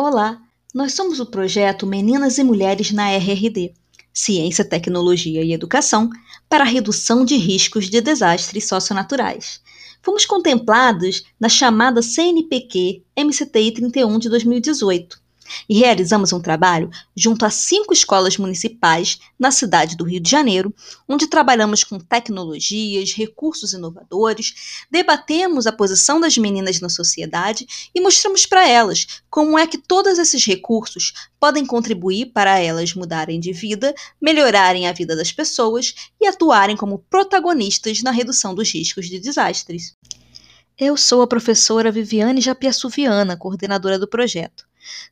Olá, 0.00 0.40
nós 0.72 0.94
somos 0.94 1.18
o 1.18 1.26
projeto 1.26 1.84
Meninas 1.84 2.38
e 2.38 2.44
Mulheres 2.44 2.92
na 2.92 3.10
RRD, 3.10 3.74
Ciência, 4.14 4.64
Tecnologia 4.64 5.42
e 5.42 5.52
Educação 5.52 6.08
para 6.48 6.62
a 6.62 6.66
redução 6.66 7.24
de 7.24 7.34
riscos 7.34 7.90
de 7.90 8.00
desastres 8.00 8.68
socionaturais. 8.68 9.60
Fomos 10.00 10.24
contemplados 10.24 11.24
na 11.40 11.48
chamada 11.48 12.00
CNPq 12.00 13.02
MCTI 13.18 13.72
31 13.72 14.20
de 14.20 14.28
2018 14.28 15.20
e 15.68 15.78
realizamos 15.78 16.32
um 16.32 16.40
trabalho 16.40 16.90
junto 17.16 17.44
a 17.44 17.50
cinco 17.50 17.92
escolas 17.92 18.36
municipais 18.36 19.18
na 19.38 19.50
cidade 19.50 19.96
do 19.96 20.04
Rio 20.04 20.20
de 20.20 20.30
Janeiro, 20.30 20.74
onde 21.08 21.26
trabalhamos 21.26 21.84
com 21.84 21.98
tecnologias, 21.98 23.12
recursos 23.12 23.72
inovadores, 23.72 24.86
debatemos 24.90 25.66
a 25.66 25.72
posição 25.72 26.20
das 26.20 26.36
meninas 26.36 26.80
na 26.80 26.88
sociedade 26.88 27.66
e 27.94 28.00
mostramos 28.00 28.46
para 28.46 28.68
elas 28.68 29.22
como 29.30 29.58
é 29.58 29.66
que 29.66 29.78
todos 29.78 30.18
esses 30.18 30.44
recursos 30.44 31.12
podem 31.38 31.64
contribuir 31.64 32.26
para 32.32 32.58
elas 32.58 32.94
mudarem 32.94 33.38
de 33.38 33.52
vida, 33.52 33.94
melhorarem 34.20 34.86
a 34.88 34.92
vida 34.92 35.14
das 35.14 35.32
pessoas 35.32 35.94
e 36.20 36.26
atuarem 36.26 36.76
como 36.76 36.98
protagonistas 37.10 38.02
na 38.02 38.10
redução 38.10 38.54
dos 38.54 38.72
riscos 38.72 39.08
de 39.08 39.18
desastres. 39.18 39.96
Eu 40.76 40.96
sou 40.96 41.22
a 41.22 41.26
professora 41.26 41.90
Viviane 41.90 42.40
Japiaçuviana, 42.40 43.36
coordenadora 43.36 43.98
do 43.98 44.06
projeto. 44.06 44.64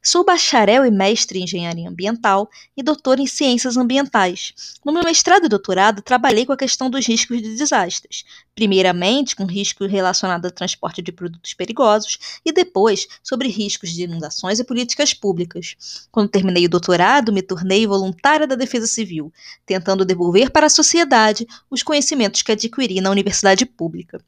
Sou 0.03 0.25
bacharel 0.25 0.85
e 0.85 0.91
mestre 0.91 1.39
em 1.39 1.45
engenharia 1.45 1.89
ambiental 1.89 2.49
e 2.77 2.83
doutor 2.83 3.19
em 3.19 3.27
ciências 3.27 3.77
ambientais. 3.77 4.53
No 4.85 4.93
meu 4.93 5.03
mestrado 5.03 5.47
e 5.47 5.49
doutorado, 5.49 6.03
trabalhei 6.03 6.47
com 6.47 6.53
a 6.53 6.57
questão 6.57 6.89
dos 6.89 7.07
riscos 7.07 7.43
de 7.43 7.57
desastres, 7.57 8.25
primeiramente 8.55 9.37
com 9.37 9.45
risco 9.45 9.85
relacionado 9.87 10.47
ao 10.47 10.51
transporte 10.51 11.03
de 11.03 11.13
produtos 11.13 11.55
perigosos 11.55 12.19
e 12.45 12.53
depois 12.53 13.07
sobre 13.23 13.49
riscos 13.49 13.91
de 13.91 14.05
inundações 14.05 14.59
e 14.59 14.65
políticas 14.65 15.13
públicas. 15.13 16.07
Quando 16.11 16.31
terminei 16.31 16.67
o 16.67 16.71
doutorado, 16.71 17.33
me 17.33 17.43
tornei 17.43 17.87
voluntária 17.87 18.47
da 18.47 18.55
Defesa 18.55 18.87
Civil, 18.87 19.33
tentando 19.65 20.05
devolver 20.05 20.51
para 20.51 20.67
a 20.67 20.71
sociedade 20.71 21.47
os 21.71 21.83
conhecimentos 21.83 22.43
que 22.43 22.53
adquiri 22.53 23.01
na 23.01 23.11
universidade 23.11 23.67
pública. 23.67 24.21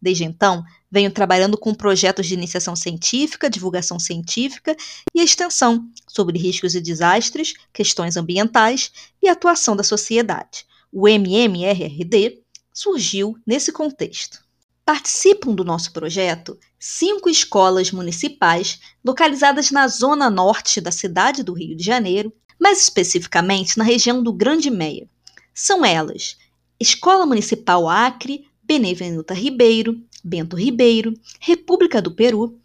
Desde 0.00 0.24
então, 0.24 0.64
venho 0.90 1.10
trabalhando 1.10 1.58
com 1.58 1.74
projetos 1.74 2.26
de 2.26 2.34
iniciação 2.34 2.74
científica, 2.74 3.50
divulgação 3.50 3.98
científica 3.98 4.76
e 5.14 5.20
extensão 5.20 5.86
sobre 6.06 6.38
riscos 6.38 6.74
e 6.74 6.80
desastres, 6.80 7.54
questões 7.72 8.16
ambientais 8.16 8.90
e 9.22 9.28
atuação 9.28 9.76
da 9.76 9.82
sociedade. 9.82 10.66
O 10.90 11.06
MMRRD 11.06 12.42
surgiu 12.72 13.36
nesse 13.46 13.72
contexto. 13.72 14.42
Participam 14.84 15.54
do 15.54 15.64
nosso 15.64 15.92
projeto 15.92 16.58
cinco 16.78 17.28
escolas 17.28 17.90
municipais 17.92 18.80
localizadas 19.04 19.70
na 19.70 19.86
zona 19.86 20.30
norte 20.30 20.80
da 20.80 20.90
cidade 20.90 21.42
do 21.42 21.52
Rio 21.52 21.76
de 21.76 21.84
Janeiro, 21.84 22.32
mais 22.58 22.80
especificamente 22.80 23.76
na 23.76 23.84
região 23.84 24.22
do 24.22 24.32
Grande 24.32 24.70
Meia. 24.70 25.06
São 25.54 25.84
elas: 25.84 26.38
Escola 26.80 27.26
Municipal 27.26 27.88
Acre, 27.88 28.46
Benevenuta 28.62 29.34
Ribeiro, 29.34 30.00
Bento 30.28 30.56
Ribeiro, 30.56 31.14
República 31.40 32.00
do 32.00 32.12
Peru 32.12 32.58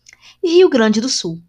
e 0.43 0.55
Rio 0.57 0.69
Grande 0.69 1.01
do 1.01 1.09
Sul. 1.09 1.41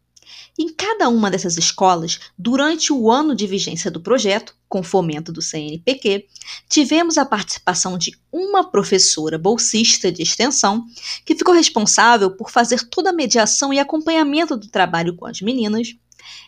Em 0.57 0.73
cada 0.73 1.09
uma 1.09 1.31
dessas 1.33 1.59
escolas, 1.59 2.21
durante 2.39 2.93
o 2.93 3.11
ano 3.11 3.35
de 3.35 3.45
vigência 3.45 3.91
do 3.91 4.01
projeto, 4.01 4.55
com 4.69 4.85
fomento 4.85 5.33
do 5.33 5.43
CNPq, 5.43 6.29
tivemos 6.69 7.19
a 7.19 7.27
participação 7.27 7.99
de 7.99 8.17
uma 8.31 8.71
professora 8.71 9.37
bolsista 9.37 10.13
de 10.13 10.23
extensão 10.23 10.85
que 11.25 11.35
ficou 11.35 11.53
responsável 11.53 12.31
por 12.31 12.51
fazer 12.51 12.89
toda 12.89 13.11
a 13.11 13.13
mediação 13.13 13.73
e 13.73 13.81
acompanhamento 13.81 14.57
do 14.57 14.69
trabalho 14.69 15.17
com 15.17 15.27
as 15.27 15.41
meninas, 15.41 15.97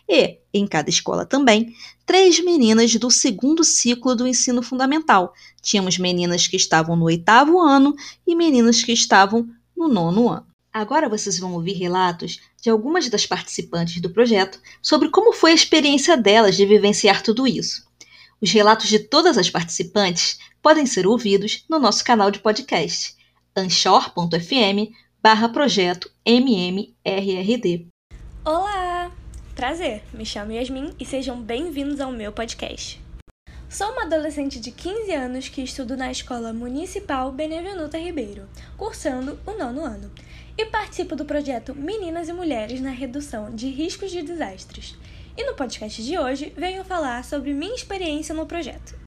e, 0.07 0.39
em 0.53 0.65
cada 0.65 0.89
escola 0.89 1.25
também, 1.25 1.75
três 2.05 2.39
meninas 2.39 2.95
do 2.95 3.11
segundo 3.11 3.63
ciclo 3.63 4.15
do 4.15 4.25
ensino 4.25 4.61
fundamental. 4.61 5.33
Tínhamos 5.61 5.97
meninas 5.97 6.47
que 6.47 6.55
estavam 6.55 6.95
no 6.95 7.05
oitavo 7.05 7.59
ano 7.59 7.93
e 8.25 8.33
meninas 8.33 8.81
que 8.81 8.93
estavam 8.93 9.49
no 9.77 9.87
nono 9.87 10.29
ano. 10.29 10.47
Agora 10.73 11.07
vocês 11.07 11.39
vão 11.39 11.53
ouvir 11.53 11.73
relatos 11.73 12.39
de 12.61 12.69
algumas 12.69 13.09
das 13.09 13.25
participantes 13.25 14.01
do 14.01 14.09
projeto 14.09 14.59
sobre 14.81 15.09
como 15.09 15.31
foi 15.31 15.51
a 15.51 15.55
experiência 15.55 16.17
delas 16.17 16.57
de 16.57 16.65
vivenciar 16.65 17.23
tudo 17.23 17.47
isso. 17.47 17.85
Os 18.41 18.51
relatos 18.51 18.89
de 18.89 18.99
todas 18.99 19.37
as 19.37 19.49
participantes 19.49 20.37
podem 20.61 20.85
ser 20.85 21.07
ouvidos 21.07 21.63
no 21.69 21.79
nosso 21.79 22.03
canal 22.03 22.29
de 22.29 22.39
podcast, 22.39 23.15
anchor.fm 23.55 24.93
barra 25.21 25.49
projeto 25.49 26.11
MMRRD. 26.25 27.87
Olá! 28.45 29.11
Prazer, 29.55 30.03
me 30.13 30.23
chamo 30.23 30.51
Yasmin 30.51 30.93
e 30.99 31.05
sejam 31.05 31.41
bem-vindos 31.41 31.99
ao 31.99 32.11
meu 32.11 32.31
podcast. 32.31 33.06
Sou 33.69 33.91
uma 33.91 34.03
adolescente 34.03 34.61
de 34.61 34.71
15 34.71 35.11
anos 35.11 35.49
que 35.49 35.61
estudo 35.61 35.97
na 35.97 36.09
Escola 36.09 36.53
Municipal 36.53 37.31
Benevenuta 37.33 37.97
Ribeiro, 37.97 38.47
cursando 38.77 39.37
o 39.45 39.51
nono 39.51 39.83
ano 39.83 40.09
e 40.57 40.65
participo 40.65 41.17
do 41.17 41.25
projeto 41.25 41.75
Meninas 41.75 42.29
e 42.29 42.33
Mulheres 42.33 42.79
na 42.79 42.91
Redução 42.91 43.53
de 43.53 43.67
Riscos 43.67 44.09
de 44.09 44.21
Desastres. 44.21 44.97
E 45.35 45.43
no 45.43 45.53
podcast 45.53 46.01
de 46.01 46.17
hoje 46.17 46.53
venho 46.55 46.85
falar 46.85 47.25
sobre 47.25 47.53
minha 47.53 47.75
experiência 47.75 48.33
no 48.33 48.45
projeto. 48.45 48.97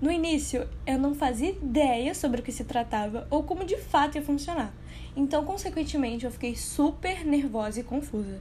No 0.00 0.10
início, 0.10 0.66
eu 0.86 0.98
não 0.98 1.14
fazia 1.14 1.50
ideia 1.50 2.14
sobre 2.14 2.40
o 2.40 2.42
que 2.42 2.52
se 2.52 2.64
tratava 2.64 3.26
ou 3.30 3.42
como 3.42 3.66
de 3.66 3.76
fato 3.76 4.16
ia 4.16 4.22
funcionar, 4.22 4.72
então, 5.18 5.44
consequentemente, 5.44 6.24
eu 6.24 6.30
fiquei 6.30 6.54
super 6.54 7.24
nervosa 7.24 7.80
e 7.80 7.82
confusa. 7.82 8.38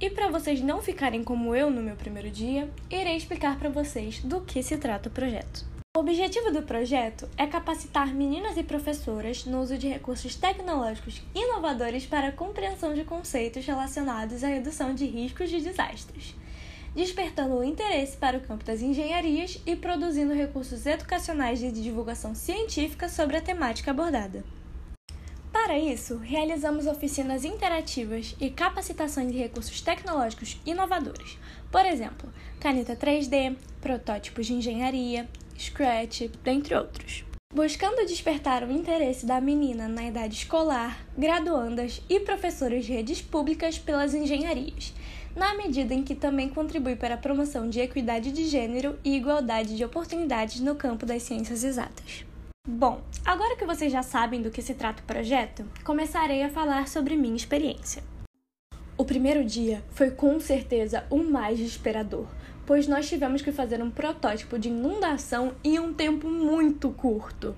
E 0.00 0.08
para 0.08 0.30
vocês 0.30 0.60
não 0.60 0.80
ficarem 0.80 1.24
como 1.24 1.56
eu 1.56 1.70
no 1.70 1.82
meu 1.82 1.96
primeiro 1.96 2.30
dia, 2.30 2.70
irei 2.88 3.16
explicar 3.16 3.58
para 3.58 3.68
vocês 3.68 4.20
do 4.20 4.40
que 4.42 4.62
se 4.62 4.76
trata 4.76 5.08
o 5.08 5.12
projeto. 5.12 5.66
O 5.96 6.00
objetivo 6.00 6.52
do 6.52 6.62
projeto 6.62 7.28
é 7.36 7.48
capacitar 7.48 8.14
meninas 8.14 8.56
e 8.56 8.62
professoras 8.62 9.44
no 9.44 9.60
uso 9.60 9.76
de 9.76 9.88
recursos 9.88 10.36
tecnológicos 10.36 11.20
inovadores 11.34 12.06
para 12.06 12.28
a 12.28 12.32
compreensão 12.32 12.94
de 12.94 13.02
conceitos 13.02 13.66
relacionados 13.66 14.44
à 14.44 14.46
redução 14.46 14.94
de 14.94 15.04
riscos 15.04 15.50
de 15.50 15.60
desastres, 15.60 16.36
despertando 16.94 17.56
o 17.56 17.64
interesse 17.64 18.16
para 18.16 18.38
o 18.38 18.40
campo 18.40 18.64
das 18.64 18.80
engenharias 18.80 19.60
e 19.66 19.74
produzindo 19.74 20.32
recursos 20.32 20.86
educacionais 20.86 21.58
de 21.58 21.72
divulgação 21.72 22.36
científica 22.36 23.08
sobre 23.08 23.36
a 23.36 23.42
temática 23.42 23.90
abordada. 23.90 24.44
Para 25.52 25.78
isso, 25.78 26.16
realizamos 26.18 26.86
oficinas 26.86 27.44
interativas 27.44 28.34
e 28.40 28.50
capacitações 28.50 29.32
de 29.32 29.38
recursos 29.38 29.80
tecnológicos 29.80 30.60
inovadores, 30.64 31.38
por 31.70 31.84
exemplo, 31.84 32.32
caneta 32.60 32.94
3D, 32.94 33.56
protótipos 33.80 34.46
de 34.46 34.54
engenharia, 34.54 35.28
Scratch, 35.58 36.30
dentre 36.42 36.74
outros. 36.74 37.24
Buscando 37.52 38.06
despertar 38.06 38.62
o 38.62 38.70
interesse 38.70 39.24
da 39.24 39.40
menina 39.40 39.88
na 39.88 40.04
idade 40.04 40.36
escolar, 40.36 41.04
graduandas 41.16 42.02
e 42.08 42.20
professoras 42.20 42.84
de 42.84 42.92
redes 42.92 43.22
públicas 43.22 43.78
pelas 43.78 44.12
engenharias, 44.14 44.92
na 45.34 45.54
medida 45.54 45.94
em 45.94 46.02
que 46.02 46.14
também 46.14 46.50
contribui 46.50 46.94
para 46.94 47.14
a 47.14 47.18
promoção 47.18 47.68
de 47.68 47.80
equidade 47.80 48.32
de 48.32 48.44
gênero 48.44 48.98
e 49.02 49.16
igualdade 49.16 49.76
de 49.76 49.84
oportunidades 49.84 50.60
no 50.60 50.74
campo 50.74 51.06
das 51.06 51.22
ciências 51.22 51.64
exatas. 51.64 52.27
Bom, 52.70 53.00
agora 53.24 53.56
que 53.56 53.64
vocês 53.64 53.90
já 53.90 54.02
sabem 54.02 54.42
do 54.42 54.50
que 54.50 54.60
se 54.60 54.74
trata 54.74 55.02
o 55.02 55.06
projeto, 55.06 55.64
começarei 55.82 56.42
a 56.42 56.50
falar 56.50 56.86
sobre 56.86 57.16
minha 57.16 57.34
experiência. 57.34 58.04
O 58.94 59.06
primeiro 59.06 59.42
dia 59.42 59.82
foi 59.92 60.10
com 60.10 60.38
certeza 60.38 61.06
o 61.08 61.16
mais 61.16 61.56
desesperador, 61.56 62.26
pois 62.66 62.86
nós 62.86 63.08
tivemos 63.08 63.40
que 63.40 63.52
fazer 63.52 63.82
um 63.82 63.90
protótipo 63.90 64.58
de 64.58 64.68
inundação 64.68 65.54
em 65.64 65.78
um 65.78 65.94
tempo 65.94 66.28
muito 66.28 66.90
curto. 66.90 67.56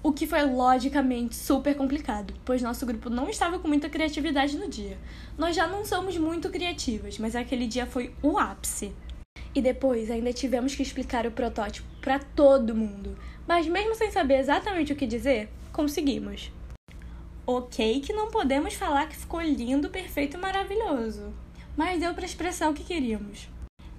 O 0.00 0.12
que 0.12 0.24
foi 0.24 0.44
logicamente 0.44 1.34
super 1.34 1.74
complicado, 1.74 2.32
pois 2.44 2.62
nosso 2.62 2.86
grupo 2.86 3.10
não 3.10 3.28
estava 3.28 3.58
com 3.58 3.66
muita 3.66 3.90
criatividade 3.90 4.56
no 4.56 4.68
dia. 4.68 4.96
Nós 5.36 5.56
já 5.56 5.66
não 5.66 5.84
somos 5.84 6.16
muito 6.16 6.48
criativas, 6.48 7.18
mas 7.18 7.34
aquele 7.34 7.66
dia 7.66 7.86
foi 7.86 8.14
o 8.22 8.38
ápice. 8.38 8.94
E 9.52 9.60
depois 9.60 10.10
ainda 10.10 10.32
tivemos 10.32 10.74
que 10.74 10.82
explicar 10.82 11.26
o 11.26 11.30
protótipo 11.30 11.88
para 12.00 12.18
todo 12.18 12.74
mundo, 12.74 13.16
mas 13.46 13.66
mesmo 13.66 13.94
sem 13.94 14.10
saber 14.10 14.38
exatamente 14.38 14.92
o 14.92 14.96
que 14.96 15.06
dizer, 15.06 15.48
conseguimos. 15.72 16.50
Ok, 17.46 18.00
que 18.00 18.12
não 18.12 18.30
podemos 18.30 18.74
falar 18.74 19.08
que 19.08 19.16
ficou 19.16 19.40
lindo, 19.40 19.90
perfeito 19.90 20.36
e 20.36 20.40
maravilhoso, 20.40 21.32
mas 21.76 22.00
deu 22.00 22.14
para 22.14 22.24
expressar 22.24 22.70
o 22.70 22.74
que 22.74 22.84
queríamos. 22.84 23.48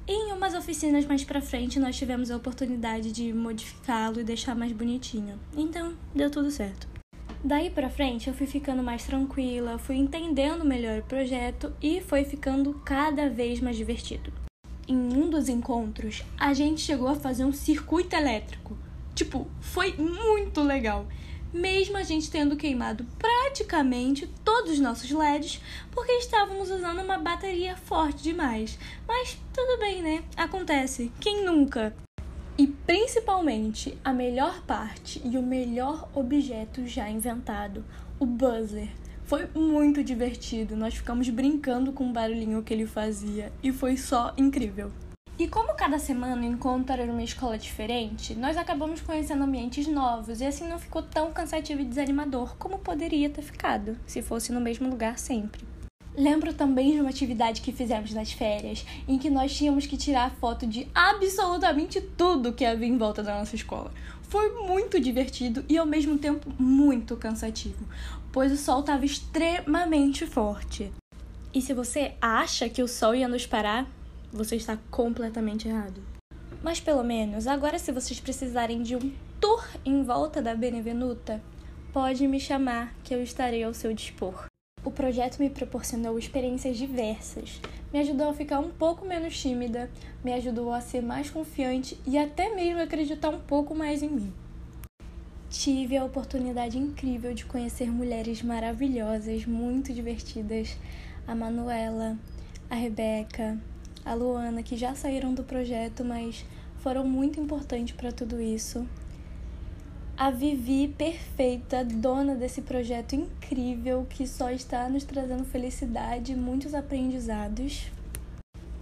Em 0.08 0.32
umas 0.32 0.54
oficinas 0.54 1.04
mais 1.06 1.24
pra 1.24 1.42
frente, 1.42 1.80
nós 1.80 1.96
tivemos 1.96 2.30
a 2.30 2.38
oportunidade 2.38 3.12
de 3.12 3.34
modificá-lo 3.34 4.20
e 4.20 4.24
deixar 4.24 4.56
mais 4.56 4.72
bonitinho. 4.72 5.40
Então, 5.58 5.96
deu 6.14 6.30
tudo 6.30 6.52
certo. 6.52 6.88
Daí 7.44 7.70
pra 7.70 7.90
frente, 7.90 8.28
eu 8.28 8.34
fui 8.34 8.48
ficando 8.48 8.82
mais 8.82 9.04
tranquila, 9.04 9.78
fui 9.78 9.96
entendendo 9.96 10.66
melhor 10.66 11.00
o 11.00 11.04
projeto 11.04 11.72
e 11.82 12.02
foi 12.02 12.24
ficando 12.24 12.74
cada 12.86 13.30
vez 13.30 13.60
mais 13.60 13.78
divertido. 13.78 14.32
Em 14.88 14.96
um 14.96 15.30
dos 15.30 15.50
encontros, 15.50 16.24
a 16.40 16.54
gente 16.54 16.82
chegou 16.82 17.08
a 17.08 17.16
fazer 17.16 17.46
um 17.46 17.54
circuito 17.54 18.16
elétrico. 18.16 18.78
Tipo, 19.16 19.48
foi 19.62 19.94
muito 19.94 20.62
legal. 20.62 21.08
mesmo 21.54 21.96
a 21.96 22.04
gente 22.04 22.30
tendo 22.30 22.58
queimado 22.58 23.06
praticamente 23.18 24.28
todos 24.44 24.74
os 24.74 24.80
nossos 24.80 25.10
LEDs 25.10 25.62
porque 25.90 26.12
estávamos 26.12 26.70
usando 26.70 27.02
uma 27.02 27.18
bateria 27.18 27.78
forte 27.78 28.22
demais. 28.22 28.78
Mas 29.08 29.38
tudo 29.54 29.80
bem, 29.80 30.02
né? 30.02 30.24
Acontece. 30.36 31.12
Quem 31.20 31.46
nunca? 31.46 31.96
E 32.58 32.68
principalmente 32.68 33.98
a 34.04 34.12
melhor 34.12 34.62
parte 34.64 35.22
e 35.24 35.38
o 35.38 35.42
melhor 35.42 36.10
objeto 36.14 36.86
já 36.88 37.10
inventado, 37.10 37.86
o 38.20 38.26
buzzer. 38.26 38.90
Foi 39.24 39.48
muito 39.56 40.04
divertido, 40.04 40.76
nós 40.76 40.94
ficamos 40.94 41.30
brincando 41.30 41.92
com 41.92 42.10
o 42.10 42.14
barulhinho 42.14 42.62
que 42.64 42.74
ele 42.74 42.86
fazia 42.86 43.52
e 43.64 43.72
foi 43.72 43.98
só 43.98 44.34
incrível. 44.38 44.92
E 45.38 45.50
como 45.50 45.76
cada 45.76 46.00
semana 46.00 46.42
o 46.42 46.46
encontro 46.46 46.94
era 46.94 47.06
numa 47.06 47.22
escola 47.22 47.58
diferente, 47.58 48.34
nós 48.36 48.56
acabamos 48.56 49.02
conhecendo 49.02 49.44
ambientes 49.44 49.86
novos 49.86 50.40
e 50.40 50.46
assim 50.46 50.66
não 50.66 50.80
ficou 50.80 51.02
tão 51.02 51.34
cansativo 51.34 51.82
e 51.82 51.86
desanimador 51.86 52.56
como 52.58 52.80
poderia 52.80 53.30
ter 53.30 53.42
ficado 53.42 53.98
se 54.08 54.22
fosse 54.22 54.54
no 54.54 54.62
mesmo 54.62 54.90
lugar 54.90 55.20
sempre. 55.20 55.68
Lembro 56.16 56.54
também 56.54 56.94
de 56.94 57.02
uma 57.02 57.10
atividade 57.10 57.60
que 57.60 57.74
fizemos 57.74 58.14
nas 58.14 58.32
férias, 58.32 58.86
em 59.06 59.18
que 59.18 59.30
nós 59.30 59.54
tínhamos 59.54 59.86
que 59.86 59.98
tirar 59.98 60.32
foto 60.32 60.66
de 60.66 60.88
absolutamente 60.96 62.00
tudo 62.00 62.54
que 62.54 62.64
havia 62.64 62.88
em 62.88 62.98
volta 62.98 63.22
da 63.22 63.38
nossa 63.38 63.58
escola. 63.58 63.92
Foi 64.22 64.66
muito 64.66 64.98
divertido 65.02 65.66
e 65.68 65.78
ao 65.78 65.86
mesmo 65.86 66.18
tempo 66.18 66.50
muito 66.58 67.18
cansativo, 67.18 67.86
pois 68.32 68.54
o 68.54 68.58
sol 68.58 68.80
estava 68.80 69.04
extremamente 69.04 70.26
forte. 70.26 70.94
E 71.54 71.62
se 71.62 71.74
você 71.74 72.14
acha 72.22 72.70
que 72.70 72.82
o 72.82 72.88
sol 72.88 73.14
ia 73.14 73.28
nos 73.28 73.46
parar, 73.46 73.86
você 74.36 74.56
está 74.56 74.78
completamente 74.92 75.68
errado. 75.68 76.02
Mas 76.62 76.80
pelo 76.80 77.04
menos, 77.04 77.48
agora 77.48 77.80
se 77.80 77.92
vocês 77.92 78.20
precisarem 78.20 78.82
de 78.82 78.96
um 78.96 79.12
tour 79.40 79.66
em 79.86 80.04
volta 80.04 80.42
da 80.42 80.56
Benevenuta, 80.56 81.42
pode 81.94 82.28
me 82.28 82.40
chamar 82.40 82.94
que 83.04 83.14
eu 83.14 83.24
estarei 83.24 83.64
ao 83.64 83.74
seu 83.74 83.94
dispor. 83.94 84.46
O 84.84 84.92
projeto 84.92 85.40
me 85.40 85.50
proporcionou 85.50 86.20
experiências 86.20 86.78
diversas, 86.78 87.60
me 87.92 88.00
ajudou 88.00 88.30
a 88.30 88.34
ficar 88.34 88.60
um 88.60 88.70
pouco 88.70 89.06
menos 89.06 89.40
tímida, 89.40 89.90
me 90.24 90.34
ajudou 90.34 90.72
a 90.72 90.82
ser 90.82 91.02
mais 91.02 91.30
confiante 91.30 91.98
e 92.06 92.18
até 92.18 92.54
mesmo 92.54 92.82
acreditar 92.82 93.30
um 93.30 93.40
pouco 93.40 93.74
mais 93.74 94.04
em 94.04 94.10
mim. 94.10 94.34
Tive 95.50 95.96
a 95.96 96.04
oportunidade 96.04 96.78
incrível 96.78 97.34
de 97.34 97.46
conhecer 97.46 97.90
mulheres 97.90 98.42
maravilhosas, 98.42 99.46
muito 99.46 99.94
divertidas, 99.94 100.76
a 101.28 101.34
Manuela, 101.34 102.18
a 102.70 102.76
Rebeca, 102.76 103.58
a 104.06 104.14
Luana, 104.14 104.62
que 104.62 104.78
já 104.78 104.94
saíram 104.94 105.34
do 105.34 105.44
projeto, 105.44 106.06
mas 106.06 106.46
foram 106.78 107.04
muito 107.04 107.40
importantes 107.40 107.96
para 107.96 108.12
tudo 108.12 108.40
isso. 108.40 108.88
A 110.16 110.32
Vivi 110.32 110.88
perfeita, 110.88 111.84
dona 111.84 112.36
desse 112.36 112.62
projeto 112.62 113.16
incrível 113.16 114.06
que 114.10 114.26
só 114.26 114.50
está 114.50 114.88
nos 114.88 115.04
trazendo 115.04 115.44
felicidade 115.44 116.32
e 116.32 116.36
muitos 116.36 116.74
aprendizados. 116.74 117.92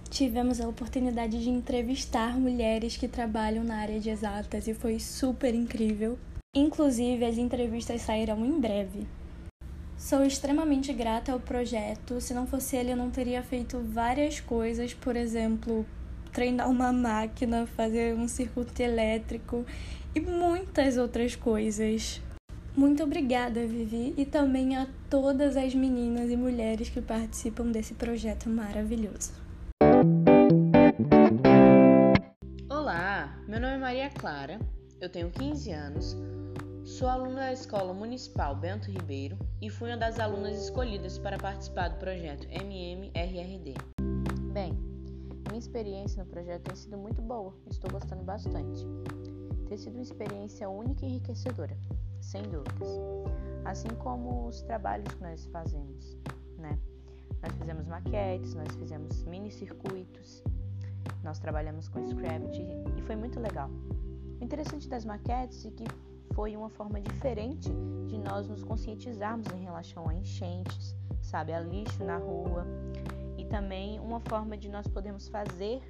Tivemos 0.08 0.60
a 0.60 0.68
oportunidade 0.68 1.42
de 1.42 1.50
entrevistar 1.50 2.38
mulheres 2.38 2.96
que 2.96 3.08
trabalham 3.08 3.64
na 3.64 3.78
área 3.78 3.98
de 3.98 4.10
exatas 4.10 4.68
e 4.68 4.74
foi 4.74 5.00
super 5.00 5.52
incrível. 5.52 6.16
Inclusive, 6.54 7.24
as 7.24 7.36
entrevistas 7.36 8.02
sairão 8.02 8.46
em 8.46 8.60
breve. 8.60 9.04
Sou 9.96 10.24
extremamente 10.24 10.92
grata 10.92 11.32
ao 11.32 11.40
projeto. 11.40 12.20
Se 12.20 12.34
não 12.34 12.46
fosse 12.46 12.76
ele, 12.76 12.92
eu 12.92 12.96
não 12.96 13.10
teria 13.10 13.42
feito 13.42 13.78
várias 13.80 14.40
coisas, 14.40 14.92
por 14.92 15.16
exemplo, 15.16 15.86
treinar 16.32 16.68
uma 16.68 16.92
máquina, 16.92 17.66
fazer 17.66 18.14
um 18.14 18.26
circuito 18.26 18.82
elétrico 18.82 19.64
e 20.14 20.20
muitas 20.20 20.96
outras 20.96 21.36
coisas. 21.36 22.20
Muito 22.76 23.04
obrigada, 23.04 23.64
Vivi, 23.66 24.14
e 24.16 24.26
também 24.26 24.76
a 24.76 24.88
todas 25.08 25.56
as 25.56 25.74
meninas 25.76 26.28
e 26.28 26.36
mulheres 26.36 26.88
que 26.88 27.00
participam 27.00 27.70
desse 27.70 27.94
projeto 27.94 28.48
maravilhoso. 28.50 29.32
Olá, 32.68 33.38
meu 33.46 33.60
nome 33.60 33.74
é 33.74 33.78
Maria 33.78 34.10
Clara, 34.10 34.58
eu 35.00 35.08
tenho 35.08 35.30
15 35.30 35.70
anos, 35.70 36.16
Sou 36.94 37.08
aluna 37.08 37.40
da 37.40 37.52
Escola 37.52 37.92
Municipal 37.92 38.54
Bento 38.54 38.88
Ribeiro 38.88 39.36
e 39.60 39.68
fui 39.68 39.90
uma 39.90 39.96
das 39.96 40.20
alunas 40.20 40.56
escolhidas 40.56 41.18
para 41.18 41.36
participar 41.36 41.88
do 41.88 41.96
projeto 41.96 42.46
MMRRD. 42.48 43.74
Bem, 44.52 44.74
minha 45.48 45.58
experiência 45.58 46.22
no 46.22 46.30
projeto 46.30 46.62
tem 46.62 46.76
sido 46.76 46.96
muito 46.96 47.20
boa, 47.20 47.52
estou 47.68 47.90
gostando 47.90 48.22
bastante. 48.22 48.86
Tem 49.66 49.76
sido 49.76 49.94
uma 49.94 50.04
experiência 50.04 50.70
única 50.70 51.04
e 51.04 51.08
enriquecedora, 51.08 51.76
sem 52.20 52.42
dúvidas. 52.42 52.88
Assim 53.64 53.88
como 53.98 54.46
os 54.46 54.62
trabalhos 54.62 55.12
que 55.12 55.20
nós 55.20 55.46
fazemos, 55.46 56.16
né? 56.56 56.78
Nós 57.42 57.52
fizemos 57.58 57.88
maquetes, 57.88 58.54
nós 58.54 58.72
fizemos 58.76 59.24
mini 59.24 59.50
circuitos, 59.50 60.44
nós 61.24 61.40
trabalhamos 61.40 61.88
com 61.88 62.06
Scrapt 62.06 62.64
e 62.96 63.02
foi 63.02 63.16
muito 63.16 63.40
legal. 63.40 63.68
O 64.40 64.44
interessante 64.44 64.88
das 64.88 65.04
maquetes 65.04 65.66
é 65.66 65.70
que 65.72 65.84
foi 66.34 66.56
uma 66.56 66.68
forma 66.68 67.00
diferente 67.00 67.70
de 68.06 68.18
nós 68.18 68.48
nos 68.48 68.62
conscientizarmos 68.62 69.46
em 69.52 69.62
relação 69.62 70.08
a 70.08 70.14
enchentes, 70.14 70.96
sabe, 71.22 71.52
a 71.52 71.60
lixo 71.60 72.04
na 72.04 72.16
rua 72.16 72.66
e 73.38 73.44
também 73.44 74.00
uma 74.00 74.20
forma 74.20 74.56
de 74.56 74.68
nós 74.68 74.86
podermos 74.88 75.28
fazer 75.28 75.80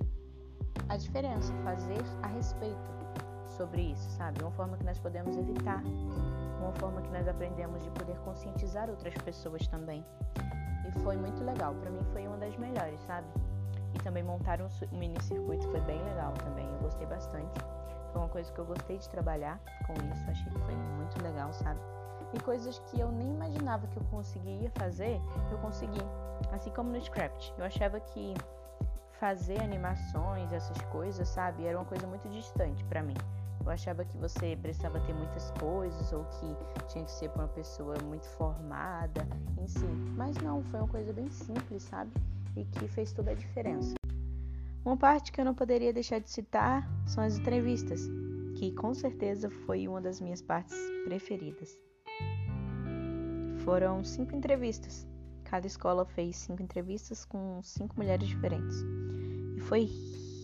a 0.89 0.97
diferença, 0.97 1.53
fazer 1.65 2.03
a 2.23 2.27
respeito 2.29 2.95
sobre 3.57 3.83
isso, 3.93 4.11
sabe? 4.11 4.43
Uma 4.43 4.51
forma 4.51 4.77
que 4.77 4.85
nós 4.85 4.99
podemos 4.99 5.37
evitar, 5.37 5.83
uma 6.61 6.73
forma 6.75 7.01
que 7.01 7.11
nós 7.11 7.27
aprendemos 7.27 7.83
de 7.83 7.91
poder 7.91 8.19
conscientizar 8.19 8.91
outras 8.91 9.15
pessoas 9.15 9.67
também. 9.69 10.05
E 10.87 10.93
foi 11.01 11.17
muito 11.17 11.43
legal, 11.43 11.75
para 11.75 11.91
mim 11.91 12.03
foi 12.13 12.27
uma 12.27 12.37
das 12.37 12.55
melhores, 12.59 13.01
sabe? 13.07 13.27
E 13.95 13.99
também 14.01 14.23
montar 14.23 14.61
um 14.61 14.69
mini 14.93 15.21
circuito 15.23 15.67
foi 15.71 15.81
bem 15.83 16.03
legal 16.03 16.33
também, 16.35 16.67
eu 16.67 16.79
gostei 16.81 17.07
bastante. 17.07 17.74
Foi 18.15 18.23
uma 18.23 18.29
coisa 18.29 18.53
que 18.53 18.59
eu 18.61 18.65
gostei 18.65 18.97
de 18.97 19.09
trabalhar 19.09 19.61
com 19.89 19.93
isso, 19.93 20.31
achei 20.31 20.53
que 20.53 20.59
foi 20.61 20.75
muito 20.77 21.21
legal, 21.21 21.53
sabe? 21.53 21.81
E 22.33 22.39
coisas 22.39 22.79
que 22.87 23.01
eu 23.01 23.11
nem 23.11 23.35
imaginava 23.35 23.89
que 23.89 23.97
eu 23.97 24.05
conseguiria 24.05 24.71
fazer, 24.71 25.21
eu 25.51 25.59
consegui. 25.59 26.01
Assim 26.53 26.71
como 26.71 26.93
no 26.93 27.01
Scrapt. 27.01 27.53
Eu 27.59 27.65
achava 27.65 27.99
que 27.99 28.35
fazer 29.19 29.61
animações, 29.61 30.53
essas 30.53 30.81
coisas, 30.93 31.29
sabe, 31.29 31.67
era 31.67 31.77
uma 31.77 31.85
coisa 31.85 32.07
muito 32.07 32.29
distante 32.29 32.85
para 32.85 33.03
mim. 33.03 33.17
Eu 33.65 33.73
achava 33.73 34.05
que 34.05 34.17
você 34.17 34.57
precisava 34.63 35.01
ter 35.01 35.13
muitas 35.13 35.51
coisas 35.59 36.13
ou 36.13 36.25
que 36.25 36.57
tinha 36.87 37.05
que 37.05 37.11
ser 37.11 37.31
para 37.31 37.43
uma 37.43 37.49
pessoa 37.49 37.97
muito 38.05 38.29
formada 38.29 39.27
em 39.59 39.67
si. 39.67 39.87
Mas 40.17 40.37
não, 40.37 40.63
foi 40.63 40.79
uma 40.79 40.89
coisa 40.89 41.13
bem 41.13 41.29
simples, 41.31 41.83
sabe? 41.83 42.13
E 42.55 42.65
que 42.65 42.87
fez 42.87 43.13
toda 43.13 43.33
a 43.33 43.35
diferença. 43.35 43.97
Uma 44.85 44.99
parte 44.99 45.33
que 45.33 45.41
eu 45.41 45.47
não 45.47 45.55
poderia 45.55 45.95
deixar 45.95 46.19
de 46.19 46.29
citar 46.29 46.87
são 47.07 47.25
as 47.25 47.39
entrevistas, 47.39 48.07
que 48.55 48.71
com 48.73 48.93
certeza 48.93 49.49
foi 49.49 49.89
uma 49.89 49.99
das 49.99 50.21
minhas 50.21 50.43
partes 50.43 50.77
preferidas. 51.05 51.75
Foram 53.65 54.05
cinco 54.05 54.37
entrevistas. 54.37 55.09
Cada 55.43 55.67
escola 55.67 56.05
fez 56.05 56.37
cinco 56.37 56.63
entrevistas 56.63 57.25
com 57.25 57.63
cinco 57.63 57.97
mulheres 57.97 58.29
diferentes. 58.29 58.77
E 59.57 59.61
foi 59.61 59.85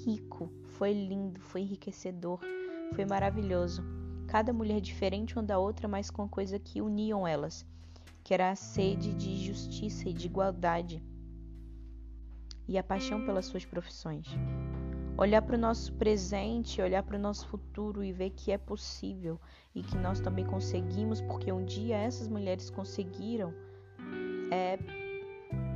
rico, 0.06 0.50
foi 0.68 0.94
lindo, 0.94 1.38
foi 1.38 1.60
enriquecedor, 1.60 2.40
foi 2.94 3.04
maravilhoso. 3.04 3.84
Cada 4.26 4.54
mulher 4.54 4.80
diferente 4.80 5.36
uma 5.36 5.42
da 5.42 5.58
outra, 5.58 5.86
mas 5.86 6.10
com 6.10 6.22
a 6.22 6.28
coisa 6.28 6.58
que 6.58 6.80
uniam 6.80 7.28
elas, 7.28 7.66
que 8.24 8.32
era 8.32 8.50
a 8.50 8.56
sede 8.56 9.12
de 9.12 9.36
justiça 9.36 10.08
e 10.08 10.14
de 10.14 10.28
igualdade 10.28 11.02
e 12.70 12.78
a 12.78 12.84
paixão 12.84 13.26
pelas 13.26 13.46
suas 13.46 13.64
profissões. 13.64 14.28
Olhar 15.18 15.42
para 15.42 15.56
o 15.56 15.58
nosso 15.58 15.92
presente, 15.94 16.80
olhar 16.80 17.02
para 17.02 17.16
o 17.16 17.20
nosso 17.20 17.44
futuro 17.48 18.04
e 18.04 18.12
ver 18.12 18.30
que 18.30 18.52
é 18.52 18.56
possível 18.56 19.40
e 19.74 19.82
que 19.82 19.96
nós 19.96 20.20
também 20.20 20.46
conseguimos, 20.46 21.20
porque 21.20 21.50
um 21.50 21.64
dia 21.64 21.96
essas 21.96 22.28
mulheres 22.28 22.70
conseguiram, 22.70 23.52
é 24.52 24.78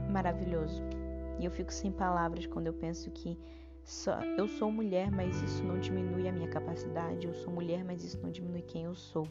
maravilhoso. 0.08 0.80
E 1.40 1.44
eu 1.44 1.50
fico 1.50 1.72
sem 1.72 1.90
palavras 1.90 2.46
quando 2.46 2.68
eu 2.68 2.72
penso 2.72 3.10
que 3.10 3.36
só, 3.82 4.20
eu 4.38 4.46
sou 4.46 4.70
mulher, 4.70 5.10
mas 5.10 5.42
isso 5.42 5.64
não 5.64 5.80
diminui 5.80 6.28
a 6.28 6.32
minha 6.32 6.48
capacidade. 6.48 7.26
Eu 7.26 7.34
sou 7.34 7.52
mulher, 7.52 7.84
mas 7.84 8.04
isso 8.04 8.20
não 8.22 8.30
diminui 8.30 8.62
quem 8.62 8.84
eu 8.84 8.94
sou. 8.94 9.26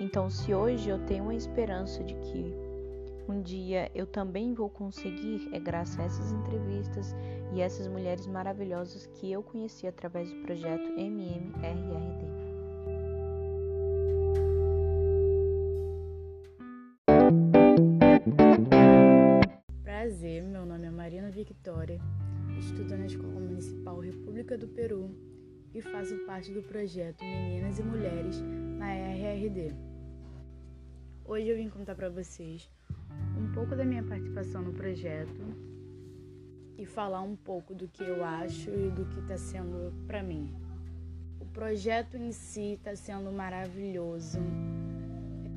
Então, 0.00 0.28
se 0.28 0.52
hoje 0.52 0.88
eu 0.88 0.98
tenho 1.06 1.28
a 1.28 1.34
esperança 1.34 2.02
de 2.02 2.14
que 2.16 2.71
um 3.28 3.42
dia 3.42 3.90
eu 3.94 4.06
também 4.06 4.54
vou 4.54 4.68
conseguir, 4.68 5.48
é 5.52 5.60
graças 5.60 5.98
a 5.98 6.04
essas 6.04 6.32
entrevistas 6.32 7.14
e 7.52 7.60
essas 7.60 7.86
mulheres 7.86 8.26
maravilhosas 8.26 9.06
que 9.06 9.30
eu 9.30 9.42
conheci 9.42 9.86
através 9.86 10.30
do 10.30 10.40
projeto 10.42 10.88
MMRRD. 10.98 12.26
Prazer, 19.82 20.42
meu 20.42 20.66
nome 20.66 20.86
é 20.86 20.90
Marina 20.90 21.30
Victoria, 21.30 22.00
estudo 22.58 22.96
na 22.96 23.06
Escola 23.06 23.40
Municipal 23.40 24.00
República 24.00 24.58
do 24.58 24.68
Peru 24.68 25.10
e 25.74 25.80
faço 25.80 26.16
parte 26.26 26.52
do 26.52 26.62
projeto 26.62 27.22
Meninas 27.24 27.78
e 27.78 27.82
Mulheres 27.82 28.40
na 28.78 28.92
RRD. 28.92 29.74
Hoje 31.24 31.48
eu 31.48 31.56
vim 31.56 31.68
contar 31.68 31.94
para 31.94 32.10
vocês 32.10 32.68
um 33.38 33.52
pouco 33.52 33.74
da 33.74 33.84
minha 33.84 34.02
participação 34.02 34.62
no 34.62 34.72
projeto 34.72 35.42
e 36.76 36.84
falar 36.84 37.22
um 37.22 37.36
pouco 37.36 37.74
do 37.74 37.88
que 37.88 38.02
eu 38.02 38.24
acho 38.24 38.70
e 38.70 38.90
do 38.90 39.04
que 39.06 39.20
está 39.20 39.36
sendo 39.36 39.92
para 40.06 40.22
mim. 40.22 40.54
O 41.40 41.46
projeto 41.46 42.16
em 42.16 42.32
si 42.32 42.74
está 42.74 42.96
sendo 42.96 43.30
maravilhoso. 43.32 44.38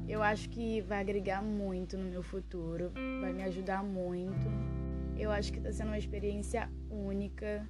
Eu 0.07 0.21
acho 0.21 0.49
que 0.49 0.81
vai 0.81 0.99
agregar 0.99 1.41
muito 1.41 1.97
no 1.97 2.05
meu 2.05 2.21
futuro, 2.21 2.91
vai 3.21 3.33
me 3.33 3.43
ajudar 3.43 3.83
muito. 3.83 4.45
Eu 5.17 5.31
acho 5.31 5.51
que 5.51 5.57
está 5.57 5.71
sendo 5.71 5.87
uma 5.87 5.97
experiência 5.97 6.69
única 6.89 7.67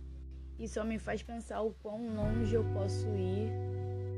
e 0.60 0.68
só 0.68 0.84
me 0.84 1.00
faz 1.00 1.22
pensar 1.24 1.62
o 1.62 1.74
quão 1.74 2.16
longe 2.16 2.56
eu 2.56 2.64
posso 2.74 3.08
ir 3.16 3.52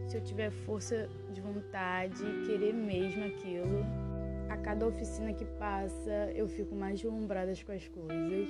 se 0.07 0.15
eu 0.17 0.21
tiver 0.21 0.50
força 0.50 1.09
de 1.33 1.41
vontade, 1.41 2.24
querer 2.45 2.74
mesmo 2.74 3.25
aquilo. 3.25 3.86
A 4.50 4.58
cada 4.58 4.88
oficina 4.88 5.34
que 5.34 5.46
passa, 5.46 6.32
eu 6.34 6.48
fico 6.48 6.74
mais 6.74 7.01
deslumbrada 7.01 7.54
com 7.66 7.72
as 7.72 7.88
coisas. 7.88 8.50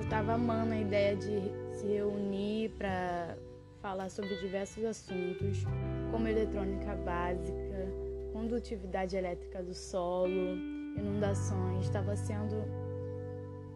Eu 0.00 0.08
tava 0.08 0.34
amando 0.34 0.72
a 0.72 0.78
ideia 0.78 1.16
de 1.16 1.40
se 1.72 1.86
reunir 1.86 2.70
para 2.78 3.36
falar 3.80 4.08
sobre 4.08 4.36
diversos 4.36 4.84
assuntos, 4.84 5.64
como 6.10 6.26
eletrônica 6.26 6.94
básica, 6.96 7.88
condutividade 8.32 9.16
elétrica 9.16 9.62
do 9.62 9.74
solo, 9.74 10.56
inundações. 10.96 11.84
Estava 11.84 12.16
sendo 12.16 12.56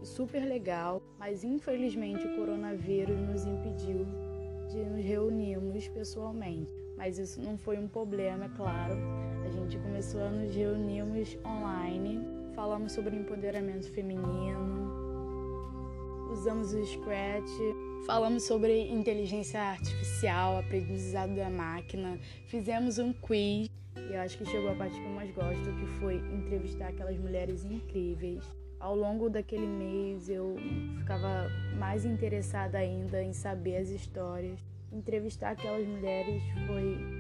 super 0.02 0.44
legal, 0.44 1.02
mas 1.18 1.44
infelizmente 1.44 2.26
o 2.26 2.36
coronavírus 2.36 3.18
nos 3.20 3.44
impediu 3.44 4.06
de 4.68 4.84
nos 4.84 5.04
reunirmos 5.04 5.88
pessoalmente. 5.88 6.72
Mas 6.96 7.18
isso 7.18 7.40
não 7.40 7.56
foi 7.56 7.78
um 7.78 7.88
problema, 7.88 8.46
é 8.46 8.48
claro. 8.56 8.96
A 9.48 9.50
gente 9.50 9.78
começou 9.78 10.20
a 10.20 10.28
nos 10.28 10.54
reunirmos 10.54 11.38
online, 11.42 12.20
falamos 12.54 12.92
sobre 12.92 13.16
empoderamento 13.16 13.90
feminino, 13.92 14.92
usamos 16.30 16.74
o 16.74 16.84
Scratch, 16.84 17.48
falamos 18.04 18.42
sobre 18.42 18.90
inteligência 18.90 19.58
artificial, 19.58 20.58
aprendizado 20.58 21.34
da 21.34 21.48
máquina, 21.48 22.18
fizemos 22.48 22.98
um 22.98 23.10
quiz 23.10 23.70
e 23.96 24.12
eu 24.12 24.20
acho 24.20 24.36
que 24.36 24.44
chegou 24.44 24.70
a 24.70 24.74
parte 24.74 25.00
que 25.00 25.06
eu 25.06 25.12
mais 25.12 25.30
gosto, 25.34 25.72
que 25.76 25.86
foi 25.98 26.16
entrevistar 26.16 26.88
aquelas 26.88 27.16
mulheres 27.16 27.64
incríveis 27.64 28.44
ao 28.78 28.94
longo 28.94 29.30
daquele 29.30 29.66
mês 29.66 30.28
eu 30.28 30.56
ficava 30.98 31.48
mais 31.78 32.04
interessada 32.04 32.76
ainda 32.76 33.22
em 33.22 33.32
saber 33.32 33.76
as 33.78 33.88
histórias. 33.88 34.60
Entrevistar 34.92 35.52
aquelas 35.52 35.86
mulheres 35.86 36.42
foi. 36.66 37.17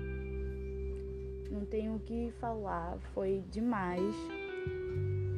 Não 1.50 1.64
tenho 1.64 1.96
o 1.96 2.00
que 2.00 2.32
falar, 2.40 2.98
foi 3.14 3.42
demais. 3.50 4.14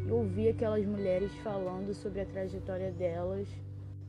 E 0.07 0.11
ouvir 0.11 0.49
aquelas 0.49 0.85
mulheres 0.85 1.33
falando 1.37 1.95
sobre 1.95 2.21
a 2.21 2.27
trajetória 2.27 2.91
delas 2.91 3.49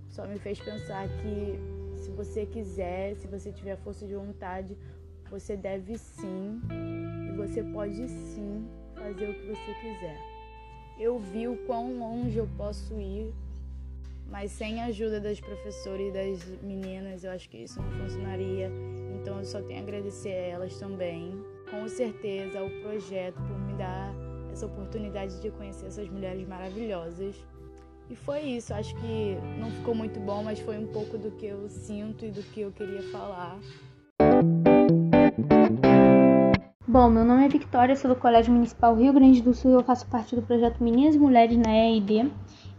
só 0.10 0.28
me 0.28 0.38
fez 0.40 0.60
pensar 0.60 1.08
que 1.08 1.58
se 1.98 2.10
você 2.12 2.46
quiser, 2.46 3.16
se 3.16 3.28
você 3.28 3.52
tiver 3.52 3.78
força 3.78 4.06
de 4.06 4.16
vontade, 4.16 4.78
você 5.30 5.56
deve 5.56 5.98
sim 5.98 6.60
e 7.30 7.36
você 7.38 7.64
pode 7.64 8.10
sim 8.10 8.68
fazer 8.96 9.30
o 9.30 9.34
que 9.34 9.48
você 9.48 9.74
quiser 9.80 10.32
eu 11.02 11.18
vi 11.18 11.48
o 11.48 11.58
quão 11.66 11.98
longe 11.98 12.38
eu 12.38 12.48
posso 12.56 12.94
ir, 13.02 13.34
mas 14.28 14.52
sem 14.52 14.80
a 14.82 14.86
ajuda 14.86 15.20
das 15.20 15.40
professoras 15.40 16.08
e 16.08 16.12
das 16.12 16.46
meninas, 16.62 17.24
eu 17.24 17.32
acho 17.32 17.50
que 17.50 17.58
isso 17.58 17.82
não 17.82 17.92
funcionaria. 17.92 18.72
Então 19.20 19.40
eu 19.40 19.46
só 19.46 19.62
tenho 19.64 19.80
a 19.80 19.84
agradecer 19.84 20.30
a 20.30 20.48
elas 20.48 20.78
também. 20.78 21.34
Com 21.72 21.88
certeza, 21.88 22.62
o 22.62 22.70
projeto 22.82 23.36
por 23.36 23.60
me 23.62 23.74
dar 23.74 24.14
essa 24.52 24.66
oportunidade 24.66 25.42
de 25.42 25.50
conhecer 25.52 25.88
essas 25.88 26.10
mulheres 26.10 26.46
maravilhosas. 26.48 27.36
E 28.10 28.16
foi 28.16 28.42
isso, 28.42 28.74
acho 28.74 28.94
que 28.98 29.38
não 29.58 29.72
ficou 29.72 29.96
muito 29.96 30.20
bom, 30.20 30.44
mas 30.44 30.60
foi 30.60 30.78
um 30.78 30.88
pouco 30.88 31.18
do 31.18 31.32
que 31.32 31.46
eu 31.46 31.70
sinto 31.70 32.26
e 32.26 32.30
do 32.30 32.44
que 32.44 32.60
eu 32.60 32.72
queria 32.74 33.02
falar. 33.04 33.58
Bom, 36.86 37.10
meu 37.10 37.24
nome 37.24 37.46
é 37.46 37.48
Victoria, 37.48 37.96
sou 37.96 38.14
do 38.14 38.20
Colégio 38.20 38.52
Municipal 38.52 38.94
Rio 38.94 39.14
Grande 39.14 39.42
do 39.42 39.54
Sul 39.54 39.72
e 39.72 39.74
eu 39.76 39.84
faço 39.84 40.06
parte 40.08 40.36
do 40.36 40.42
projeto 40.42 40.84
Meninas 40.84 41.16
e 41.16 41.20
Mulheres 41.20 41.56
na 41.56 41.72
EID. 41.72 42.30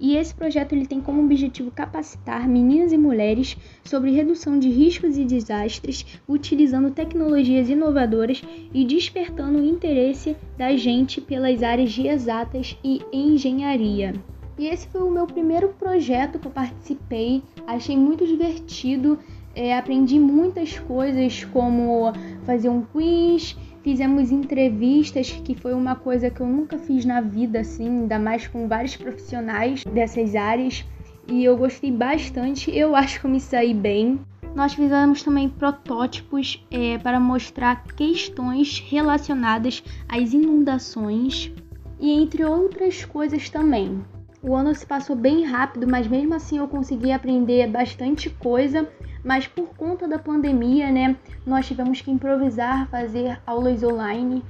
E 0.02 0.16
esse 0.16 0.34
projeto 0.34 0.72
ele 0.72 0.84
tem 0.84 1.00
como 1.00 1.22
objetivo 1.22 1.70
capacitar 1.70 2.48
meninas 2.48 2.92
e 2.92 2.98
mulheres 2.98 3.56
sobre 3.84 4.10
redução 4.10 4.58
de 4.58 4.68
riscos 4.68 5.16
e 5.16 5.24
desastres, 5.24 6.04
utilizando 6.28 6.90
tecnologias 6.90 7.70
inovadoras 7.70 8.42
e 8.74 8.84
despertando 8.84 9.60
o 9.60 9.64
interesse 9.64 10.36
da 10.58 10.76
gente 10.76 11.20
pelas 11.20 11.62
áreas 11.62 11.92
de 11.92 12.08
exatas 12.08 12.76
e 12.82 13.00
engenharia. 13.12 14.12
E 14.58 14.66
esse 14.66 14.88
foi 14.88 15.02
o 15.02 15.10
meu 15.10 15.24
primeiro 15.24 15.68
projeto 15.68 16.40
que 16.40 16.48
eu 16.48 16.52
participei, 16.52 17.40
achei 17.64 17.96
muito 17.96 18.26
divertido, 18.26 19.20
é, 19.54 19.78
aprendi 19.78 20.18
muitas 20.18 20.80
coisas 20.80 21.44
como 21.44 22.12
fazer 22.44 22.68
um 22.68 22.82
quiz, 22.82 23.56
Fizemos 23.82 24.30
entrevistas, 24.30 25.32
que 25.44 25.56
foi 25.56 25.74
uma 25.74 25.96
coisa 25.96 26.30
que 26.30 26.40
eu 26.40 26.46
nunca 26.46 26.78
fiz 26.78 27.04
na 27.04 27.20
vida, 27.20 27.60
assim, 27.60 27.88
ainda 27.88 28.16
mais 28.16 28.46
com 28.46 28.68
vários 28.68 28.96
profissionais 28.96 29.82
dessas 29.84 30.36
áreas. 30.36 30.84
E 31.26 31.44
eu 31.44 31.56
gostei 31.56 31.90
bastante, 31.90 32.70
eu 32.70 32.94
acho 32.96 33.20
que 33.20 33.26
eu 33.26 33.30
me 33.30 33.40
saí 33.40 33.74
bem. 33.74 34.20
Nós 34.54 34.74
fizemos 34.74 35.22
também 35.22 35.48
protótipos 35.48 36.64
é, 36.70 36.98
para 36.98 37.18
mostrar 37.18 37.84
questões 37.84 38.78
relacionadas 38.86 39.82
às 40.08 40.32
inundações 40.32 41.50
e 41.98 42.10
entre 42.10 42.44
outras 42.44 43.04
coisas 43.04 43.48
também. 43.50 44.00
O 44.42 44.54
ano 44.54 44.74
se 44.74 44.84
passou 44.84 45.16
bem 45.16 45.44
rápido, 45.44 45.88
mas 45.88 46.06
mesmo 46.06 46.34
assim 46.34 46.58
eu 46.58 46.68
consegui 46.68 47.10
aprender 47.10 47.68
bastante 47.68 48.28
coisa 48.28 48.88
mas 49.24 49.46
por 49.46 49.68
conta 49.76 50.08
da 50.08 50.18
pandemia, 50.18 50.90
né, 50.90 51.16
nós 51.46 51.66
tivemos 51.66 52.00
que 52.00 52.10
improvisar, 52.10 52.88
fazer 52.88 53.40
aulas 53.46 53.82
online, 53.82 54.42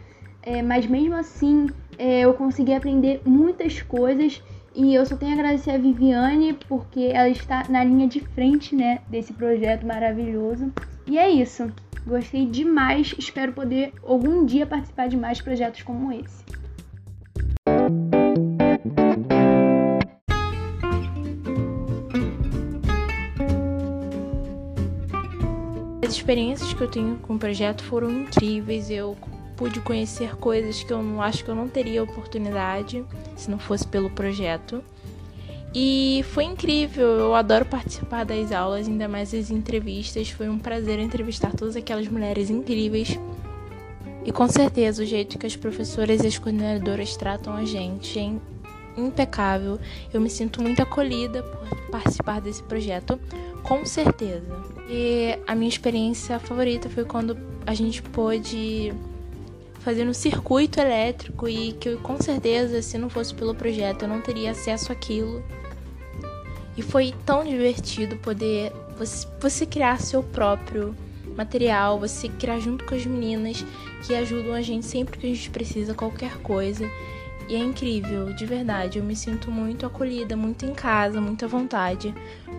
é, 0.43 0.63
mas 0.63 0.87
mesmo 0.87 1.15
assim 1.15 1.69
é, 1.99 2.21
eu 2.21 2.35
consegui 2.35 2.75
aprender 2.75 3.21
muitas 3.25 3.83
coisas 3.83 4.43
e 4.75 4.95
eu 4.95 5.05
só 5.05 5.17
tenho 5.17 5.33
a 5.33 5.35
agradecer 5.35 5.73
a 5.73 5.79
Viviane 5.79 6.55
porque 6.67 7.11
ela 7.13 7.29
está 7.29 7.65
na 7.69 7.85
linha 7.85 8.09
de 8.09 8.21
frente, 8.21 8.75
né, 8.75 9.01
desse 9.09 9.33
projeto 9.33 9.87
maravilhoso. 9.87 10.73
E 11.07 11.19
é 11.19 11.29
isso. 11.29 11.71
Gostei 12.07 12.47
demais, 12.47 13.15
espero 13.19 13.53
poder 13.53 13.93
algum 14.03 14.45
dia 14.45 14.67
participar 14.67 15.09
de 15.09 15.17
mais 15.17 15.41
projetos 15.41 15.83
como 15.83 16.11
esse. 16.13 16.43
Experiências 26.23 26.73
que 26.73 26.81
eu 26.81 26.89
tenho 26.89 27.17
com 27.17 27.35
o 27.35 27.39
projeto 27.39 27.83
foram 27.83 28.09
incríveis. 28.09 28.89
Eu 28.89 29.17
pude 29.57 29.81
conhecer 29.81 30.37
coisas 30.37 30.83
que 30.83 30.93
eu 30.93 31.03
não 31.03 31.21
acho 31.21 31.45
que 31.45 31.51
eu 31.51 31.55
não 31.55 31.69
teria 31.69 32.03
oportunidade 32.03 33.05
se 33.37 33.51
não 33.51 33.59
fosse 33.59 33.87
pelo 33.87 34.09
projeto. 34.09 34.83
E 35.75 36.25
foi 36.31 36.45
incrível, 36.45 37.07
eu 37.07 37.35
adoro 37.35 37.65
participar 37.65 38.25
das 38.25 38.53
aulas, 38.53 38.87
ainda 38.87 39.09
mais 39.09 39.35
as 39.35 39.51
entrevistas. 39.51 40.31
Foi 40.31 40.49
um 40.49 40.59
prazer 40.59 41.01
entrevistar 41.01 41.53
todas 41.53 41.75
aquelas 41.75 42.07
mulheres 42.07 42.51
incríveis. 42.51 43.19
E 44.25 44.31
com 44.31 44.47
certeza 44.47 45.03
o 45.03 45.07
jeito 45.07 45.39
que 45.39 45.47
as 45.47 45.57
professoras 45.57 46.23
e 46.23 46.27
as 46.29 46.39
coordenadoras 46.39 47.17
tratam 47.17 47.55
a 47.55 47.65
gente 47.65 48.39
impecável. 48.97 49.79
Eu 50.13 50.21
me 50.21 50.31
sinto 50.31 50.63
muito 50.63 50.83
acolhida 50.83 51.43
por 51.43 51.91
participar 51.91 52.41
desse 52.41 52.63
projeto, 52.63 53.19
com 53.63 53.85
certeza. 53.85 54.63
E 54.89 55.39
a 55.47 55.55
minha 55.55 55.69
experiência 55.69 56.39
favorita 56.39 56.89
foi 56.89 57.05
quando 57.05 57.37
a 57.67 57.75
gente 57.75 58.03
pôde 58.03 58.93
fazer 59.81 60.07
um 60.07 60.15
circuito 60.15 60.81
elétrico 60.81 61.49
e 61.49 61.73
que 61.73 61.89
eu, 61.89 61.99
com 61.99 62.21
certeza, 62.21 62.81
se 62.83 62.97
não 62.97 63.11
fosse 63.11 63.35
pelo 63.35 63.55
projeto, 63.55 64.03
eu 64.03 64.09
não 64.09 64.21
teria 64.21 64.53
acesso 64.53 64.93
àquilo. 64.93 65.43
E 66.77 66.83
foi 66.83 67.13
tão 67.27 67.45
divertido 67.45 68.17
poder 68.17 68.73
você, 68.97 69.27
você 69.41 69.67
criar 69.67 70.01
seu 70.01 70.23
próprio 70.23 70.95
material, 71.37 71.99
você 71.99 72.29
criar 72.29 72.61
junto 72.61 72.85
com 72.85 72.95
as 72.95 73.05
meninas 73.05 73.65
que 74.07 74.15
ajudam 74.15 74.55
a 74.55 74.63
gente 74.63 74.87
sempre 74.87 75.19
que 75.19 75.27
a 75.27 75.35
gente 75.35 75.51
precisa 75.51 75.95
qualquer 75.95 76.39
coisa. 76.39 76.89
E 77.53 77.55
é 77.55 77.59
incrível, 77.59 78.33
de 78.33 78.47
verdade. 78.47 78.99
Eu 78.99 79.05
me 79.05 79.15
sinto 79.15 79.51
muito 79.51 79.85
acolhida, 79.85 80.35
muito 80.35 80.65
em 80.65 80.73
casa, 80.73 81.21
muito 81.21 81.45
à 81.45 81.49
vontade 81.49 82.15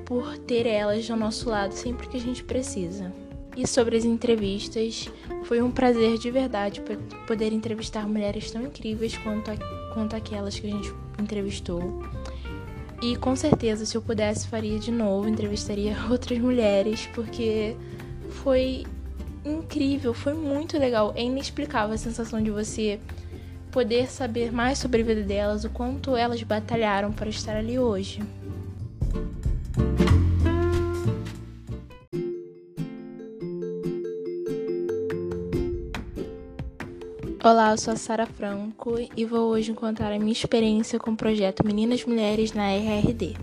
por 0.06 0.38
ter 0.38 0.68
elas 0.68 1.10
ao 1.10 1.18
nosso 1.18 1.50
lado 1.50 1.72
sempre 1.72 2.08
que 2.08 2.16
a 2.16 2.20
gente 2.20 2.44
precisa. 2.44 3.12
E 3.58 3.66
sobre 3.66 3.98
as 3.98 4.06
entrevistas, 4.06 5.10
foi 5.46 5.64
um 5.64 5.72
prazer 5.72 6.20
de 6.20 6.30
verdade 6.30 6.80
poder 7.26 7.52
entrevistar 7.52 8.08
mulheres 8.08 8.52
tão 8.52 8.62
incríveis 8.62 9.18
quanto, 9.18 9.50
a, 9.50 9.56
quanto 9.96 10.16
aquelas 10.16 10.60
que 10.60 10.68
a 10.68 10.70
gente 10.70 10.94
entrevistou. 11.20 12.04
E 13.02 13.16
com 13.16 13.36
certeza, 13.36 13.88
se 13.88 13.98
eu 13.98 14.02
pudesse, 14.04 14.48
faria 14.48 14.78
de 14.78 14.92
novo, 14.92 15.28
entrevistaria 15.28 15.98
outras 16.08 16.38
mulheres, 16.38 17.10
porque 17.16 17.76
foi 18.30 18.86
incrível, 19.44 20.14
foi 20.14 20.36
muito 20.36 20.78
legal. 20.78 21.14
É 21.16 21.24
inexplicável 21.24 21.96
a 21.96 21.98
sensação 21.98 22.44
de 22.44 22.52
você 22.52 23.00
poder 23.74 24.08
saber 24.08 24.54
mais 24.54 24.78
sobre 24.78 25.02
a 25.02 25.04
vida 25.04 25.24
delas, 25.24 25.64
o 25.64 25.70
quanto 25.70 26.16
elas 26.16 26.42
batalharam 26.44 27.12
para 27.12 27.28
estar 27.28 27.56
ali 27.58 27.80
hoje. 27.80 28.22
Olá, 37.44 37.72
eu 37.72 37.78
sou 37.78 37.94
a 37.94 37.98
Sara 37.98 38.28
Franco 38.28 38.96
e 39.18 39.26
vou 39.26 39.50
hoje 39.50 39.74
contar 39.74 40.14
a 40.14 40.20
minha 40.20 40.32
experiência 40.32 41.00
com 41.00 41.12
o 41.12 41.18
projeto 41.18 41.66
Meninas 41.66 42.06
Mulheres 42.06 42.54
na 42.54 42.70
RRD. 42.70 43.36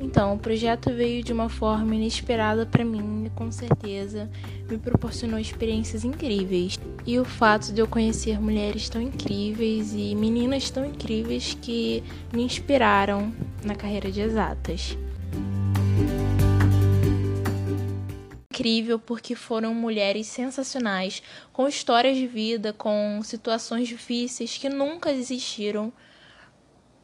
Então, 0.00 0.34
o 0.34 0.38
projeto 0.38 0.92
veio 0.92 1.22
de 1.22 1.32
uma 1.32 1.48
forma 1.48 1.94
inesperada 1.94 2.66
para 2.66 2.84
mim 2.84 3.26
e 3.26 3.30
com 3.30 3.52
certeza 3.52 4.28
me 4.68 4.78
proporcionou 4.78 5.38
experiências 5.38 6.04
incríveis. 6.04 6.79
E 7.06 7.18
o 7.18 7.24
fato 7.24 7.72
de 7.72 7.80
eu 7.80 7.88
conhecer 7.88 8.40
mulheres 8.40 8.88
tão 8.88 9.00
incríveis 9.00 9.92
e 9.94 10.14
meninas 10.14 10.70
tão 10.70 10.84
incríveis 10.84 11.56
que 11.60 12.02
me 12.32 12.42
inspiraram 12.42 13.32
na 13.64 13.74
carreira 13.74 14.10
de 14.10 14.20
exatas. 14.20 14.96
incrível 18.60 18.98
porque 18.98 19.34
foram 19.34 19.74
mulheres 19.74 20.26
sensacionais, 20.26 21.22
com 21.50 21.66
histórias 21.66 22.18
de 22.18 22.26
vida, 22.26 22.74
com 22.74 23.22
situações 23.24 23.88
difíceis 23.88 24.58
que 24.58 24.68
nunca 24.68 25.10
existiram 25.10 25.90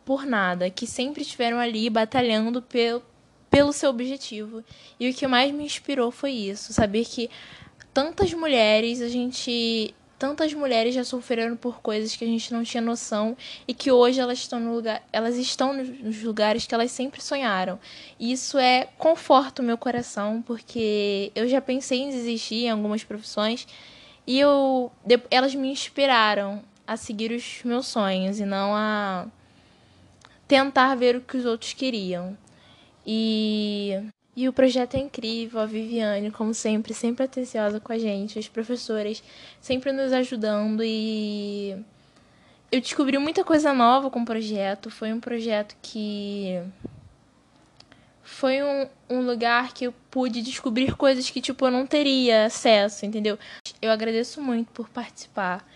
por 0.05 0.27
nada, 0.27 0.69
que 0.69 0.87
sempre 0.87 1.23
estiveram 1.23 1.59
ali 1.59 1.89
batalhando 1.89 2.61
pelo, 2.61 3.03
pelo 3.51 3.73
seu 3.73 3.89
objetivo. 3.89 4.63
E 5.01 5.09
o 5.09 5.15
que 5.15 5.27
mais 5.27 5.51
me 5.51 5.65
inspirou 5.65 6.11
foi 6.11 6.33
isso, 6.33 6.75
saber 6.75 7.07
que 7.07 7.31
tantas 7.97 8.35
mulheres 8.35 9.01
a 9.01 9.09
gente 9.09 9.95
tantas 10.19 10.53
mulheres 10.53 10.95
já 10.95 11.03
sofreram 11.03 11.57
por 11.57 11.81
coisas 11.81 12.15
que 12.15 12.25
a 12.25 12.27
gente 12.27 12.53
não 12.53 12.63
tinha 12.63 12.83
noção 12.83 13.35
e 13.67 13.73
que 13.73 13.91
hoje 13.91 14.21
elas 14.21 14.37
estão 14.37 14.61
no 14.61 14.75
lugar, 14.75 15.03
elas 15.11 15.39
estão 15.39 15.73
nos 15.73 16.23
lugares 16.23 16.67
que 16.67 16.75
elas 16.75 16.91
sempre 16.91 17.23
sonharam. 17.23 17.79
E 18.21 18.33
isso 18.33 18.59
é 18.59 18.89
conforto 18.99 19.63
meu 19.63 19.79
coração, 19.79 20.43
porque 20.43 21.33
eu 21.35 21.49
já 21.49 21.61
pensei 21.63 22.01
em 22.01 22.11
desistir 22.11 22.67
em 22.67 22.71
algumas 22.71 23.03
profissões 23.03 23.67
e 24.27 24.39
eu 24.39 24.93
elas 25.31 25.55
me 25.55 25.71
inspiraram 25.71 26.63
a 26.87 26.99
seguir 26.99 27.33
os 27.33 27.63
meus 27.65 27.87
sonhos 27.87 28.39
e 28.39 28.45
não 28.45 28.75
a 28.75 29.27
tentar 30.47 30.95
ver 30.97 31.17
o 31.17 31.23
que 31.23 31.39
os 31.39 31.47
outros 31.47 31.73
queriam. 31.73 32.37
E 33.07 34.03
e 34.37 34.47
o 34.49 34.53
projeto 34.53 34.95
é 34.95 35.01
incrível, 35.01 35.59
a 35.61 35.67
Viviane, 35.67 36.31
como 36.31 36.53
sempre, 36.53 36.93
sempre 36.93 37.25
atenciosa 37.25 37.81
com 37.81 37.91
a 37.91 37.99
gente, 37.99 38.39
as 38.39 38.47
professoras 38.47 39.23
sempre 39.63 39.93
nos 39.93 40.13
ajudando 40.13 40.83
e 40.85 41.75
eu 42.71 42.81
descobri 42.81 43.17
muita 43.17 43.43
coisa 43.43 43.73
nova 43.73 44.11
com 44.11 44.21
o 44.21 44.27
projeto. 44.27 44.91
Foi 44.91 45.11
um 45.11 45.21
projeto 45.21 45.75
que 45.81 46.61
foi 48.23 48.63
um, 48.63 48.89
um 49.09 49.21
lugar 49.21 49.73
que 49.73 49.87
eu 49.87 49.95
pude 50.11 50.43
descobrir 50.43 50.95
coisas 50.97 51.31
que 51.31 51.41
tipo 51.41 51.65
eu 51.65 51.71
não 51.71 51.87
teria 51.87 52.45
acesso, 52.45 53.07
entendeu? 53.07 53.39
Eu 53.81 53.91
agradeço 53.91 54.43
muito 54.43 54.71
por 54.73 54.91
participar 54.91 55.67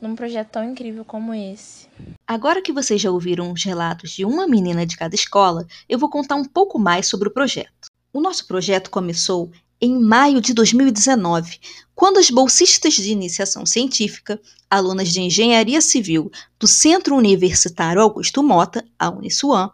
num 0.00 0.14
projeto 0.14 0.48
tão 0.48 0.64
incrível 0.64 1.04
como 1.04 1.32
esse. 1.32 1.88
Agora 2.26 2.62
que 2.62 2.72
vocês 2.72 3.00
já 3.00 3.10
ouviram 3.10 3.52
os 3.52 3.64
relatos 3.64 4.10
de 4.10 4.24
uma 4.24 4.46
menina 4.46 4.84
de 4.84 4.96
cada 4.96 5.14
escola, 5.14 5.66
eu 5.88 5.98
vou 5.98 6.10
contar 6.10 6.36
um 6.36 6.44
pouco 6.44 6.78
mais 6.78 7.06
sobre 7.06 7.28
o 7.28 7.32
projeto. 7.32 7.89
O 8.12 8.20
nosso 8.20 8.44
projeto 8.46 8.90
começou 8.90 9.52
em 9.80 9.96
maio 9.96 10.40
de 10.40 10.52
2019, 10.52 11.60
quando 11.94 12.18
as 12.18 12.28
bolsistas 12.28 12.94
de 12.94 13.12
iniciação 13.12 13.64
científica, 13.64 14.40
alunas 14.68 15.10
de 15.10 15.20
engenharia 15.20 15.80
civil 15.80 16.28
do 16.58 16.66
Centro 16.66 17.14
Universitário 17.14 18.02
Augusto 18.02 18.42
Mota, 18.42 18.84
a 18.98 19.08
Uniswan, 19.08 19.70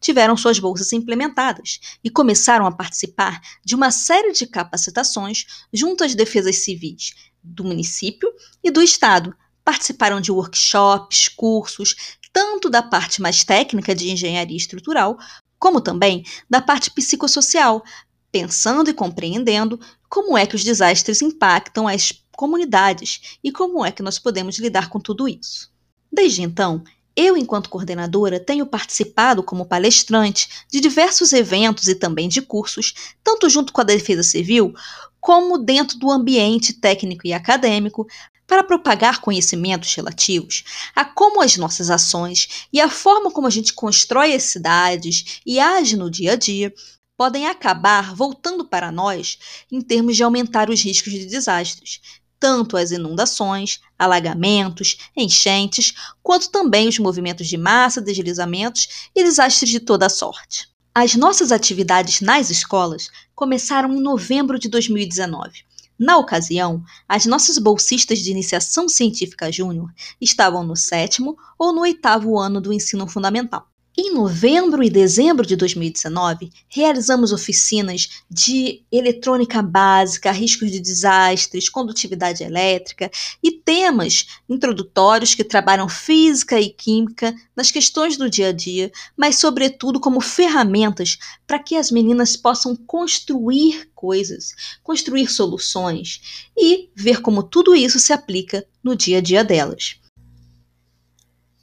tiveram 0.00 0.36
suas 0.36 0.58
bolsas 0.58 0.92
implementadas 0.92 1.78
e 2.02 2.10
começaram 2.10 2.66
a 2.66 2.72
participar 2.72 3.40
de 3.64 3.76
uma 3.76 3.92
série 3.92 4.32
de 4.32 4.48
capacitações 4.48 5.46
junto 5.72 6.02
às 6.02 6.14
defesas 6.14 6.64
civis 6.64 7.14
do 7.40 7.62
município 7.62 8.28
e 8.64 8.70
do 8.70 8.82
estado. 8.82 9.32
Participaram 9.64 10.20
de 10.20 10.32
workshops, 10.32 11.28
cursos, 11.28 11.94
tanto 12.32 12.68
da 12.68 12.82
parte 12.82 13.22
mais 13.22 13.44
técnica 13.44 13.94
de 13.94 14.10
engenharia 14.10 14.56
estrutural, 14.56 15.16
como 15.58 15.80
também 15.80 16.24
da 16.48 16.60
parte 16.60 16.90
psicossocial, 16.90 17.82
pensando 18.30 18.90
e 18.90 18.94
compreendendo 18.94 19.80
como 20.08 20.36
é 20.36 20.46
que 20.46 20.54
os 20.54 20.64
desastres 20.64 21.22
impactam 21.22 21.88
as 21.88 22.12
comunidades 22.32 23.38
e 23.42 23.50
como 23.50 23.84
é 23.84 23.90
que 23.90 24.02
nós 24.02 24.18
podemos 24.18 24.58
lidar 24.58 24.88
com 24.88 25.00
tudo 25.00 25.26
isso. 25.26 25.70
Desde 26.12 26.42
então, 26.42 26.84
eu, 27.16 27.34
enquanto 27.34 27.70
coordenadora, 27.70 28.38
tenho 28.38 28.66
participado 28.66 29.42
como 29.42 29.64
palestrante 29.64 30.48
de 30.70 30.80
diversos 30.80 31.32
eventos 31.32 31.88
e 31.88 31.94
também 31.94 32.28
de 32.28 32.42
cursos, 32.42 32.92
tanto 33.24 33.48
junto 33.48 33.72
com 33.72 33.80
a 33.80 33.84
Defesa 33.84 34.22
Civil, 34.22 34.74
como 35.18 35.56
dentro 35.56 35.98
do 35.98 36.10
ambiente 36.10 36.74
técnico 36.74 37.26
e 37.26 37.32
acadêmico, 37.32 38.06
para 38.46 38.62
propagar 38.62 39.20
conhecimentos 39.20 39.94
relativos 39.94 40.64
a 40.94 41.04
como 41.04 41.42
as 41.42 41.56
nossas 41.56 41.90
ações 41.90 42.66
e 42.72 42.80
a 42.80 42.88
forma 42.88 43.30
como 43.30 43.46
a 43.46 43.50
gente 43.50 43.72
constrói 43.72 44.34
as 44.34 44.44
cidades 44.44 45.40
e 45.44 45.58
age 45.58 45.96
no 45.96 46.10
dia 46.10 46.32
a 46.32 46.36
dia 46.36 46.72
podem 47.16 47.46
acabar 47.46 48.14
voltando 48.14 48.64
para 48.64 48.92
nós 48.92 49.38
em 49.72 49.80
termos 49.80 50.16
de 50.16 50.22
aumentar 50.22 50.68
os 50.68 50.82
riscos 50.82 51.12
de 51.12 51.26
desastres, 51.26 52.00
tanto 52.38 52.76
as 52.76 52.90
inundações, 52.90 53.80
alagamentos, 53.98 54.98
enchentes, 55.16 55.94
quanto 56.22 56.50
também 56.50 56.88
os 56.88 56.98
movimentos 56.98 57.48
de 57.48 57.56
massa, 57.56 58.02
deslizamentos 58.02 59.08
e 59.14 59.24
desastres 59.24 59.70
de 59.70 59.80
toda 59.80 60.08
sorte. 60.08 60.68
As 60.94 61.14
nossas 61.14 61.52
atividades 61.52 62.20
nas 62.20 62.50
escolas 62.50 63.08
começaram 63.34 63.92
em 63.92 64.00
novembro 64.00 64.58
de 64.58 64.68
2019 64.68 65.64
na 65.98 66.18
ocasião, 66.18 66.82
as 67.08 67.26
nossas 67.26 67.58
bolsistas 67.58 68.18
de 68.18 68.30
iniciação 68.30 68.88
científica 68.88 69.50
júnior 69.50 69.92
estavam 70.20 70.64
no 70.64 70.76
sétimo 70.76 71.36
ou 71.58 71.72
no 71.72 71.80
oitavo 71.82 72.38
ano 72.38 72.60
do 72.60 72.72
ensino 72.72 73.06
fundamental. 73.06 73.66
Em 73.98 74.12
novembro 74.12 74.84
e 74.84 74.90
dezembro 74.90 75.46
de 75.46 75.56
2019, 75.56 76.52
realizamos 76.68 77.32
oficinas 77.32 78.22
de 78.30 78.82
eletrônica 78.92 79.62
básica, 79.62 80.30
riscos 80.30 80.70
de 80.70 80.80
desastres, 80.80 81.70
condutividade 81.70 82.44
elétrica 82.44 83.10
e 83.42 83.50
temas 83.50 84.26
introdutórios 84.50 85.34
que 85.34 85.42
trabalham 85.42 85.88
física 85.88 86.60
e 86.60 86.68
química 86.68 87.34
nas 87.56 87.70
questões 87.70 88.18
do 88.18 88.28
dia 88.28 88.48
a 88.48 88.52
dia, 88.52 88.92
mas, 89.16 89.36
sobretudo, 89.36 89.98
como 89.98 90.20
ferramentas 90.20 91.16
para 91.46 91.58
que 91.58 91.74
as 91.74 91.90
meninas 91.90 92.36
possam 92.36 92.76
construir 92.76 93.88
coisas, 93.94 94.54
construir 94.82 95.26
soluções 95.26 96.44
e 96.54 96.90
ver 96.94 97.22
como 97.22 97.42
tudo 97.42 97.74
isso 97.74 97.98
se 97.98 98.12
aplica 98.12 98.62
no 98.84 98.94
dia 98.94 99.18
a 99.18 99.22
dia 99.22 99.42
delas. 99.42 99.96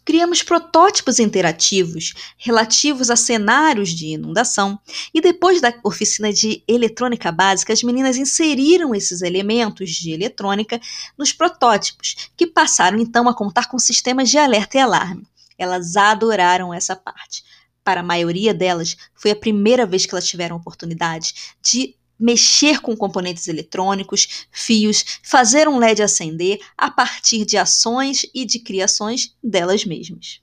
Criamos 0.06 0.44
protótipos 0.44 1.18
interativos 1.18 2.14
relativos 2.38 3.10
a 3.10 3.16
cenários 3.16 3.90
de 3.90 4.08
inundação 4.08 4.78
e 5.14 5.22
depois 5.22 5.62
da 5.62 5.74
oficina 5.84 6.32
de 6.34 6.62
eletrônica 6.68 7.32
básica, 7.32 7.72
as 7.72 7.84
meninas 7.84 8.18
inseriram 8.18 8.94
esses 8.94 9.22
elementos 9.22 9.92
de 9.92 10.12
eletrônica 10.12 10.80
nos 11.18 11.32
protótipos, 11.32 12.30
que 12.36 12.46
passaram 12.46 13.00
então 13.00 13.30
a 13.30 13.34
contar 13.34 13.70
com 13.70 13.80
sistemas 13.80 14.30
de 14.30 14.38
alerta 14.38 14.78
e 14.78 14.82
alarme. 14.82 15.26
Elas 15.58 15.96
adoraram 15.96 16.74
essa 16.74 16.96
parte. 16.96 17.44
Para 17.84 18.02
a 18.02 18.04
maioria 18.04 18.54
delas, 18.54 18.98
foi 19.14 19.32
a 19.32 19.36
primeira 19.36 19.86
vez 19.86 20.06
que 20.06 20.14
elas 20.14 20.28
tiveram 20.28 20.56
a 20.56 20.60
oportunidade 20.60 21.34
de 21.62 21.96
mexer 22.20 22.80
com 22.80 22.96
componentes 22.96 23.48
eletrônicos, 23.48 24.48
fios, 24.52 25.20
fazer 25.24 25.68
um 25.68 25.78
LED 25.78 26.02
acender 26.02 26.60
a 26.78 26.90
partir 26.90 27.46
de 27.46 27.58
ações 27.58 28.26
e 28.34 28.46
de 28.46 28.60
criações 28.60 29.36
delas 29.44 29.86
mesmas. 29.86 30.42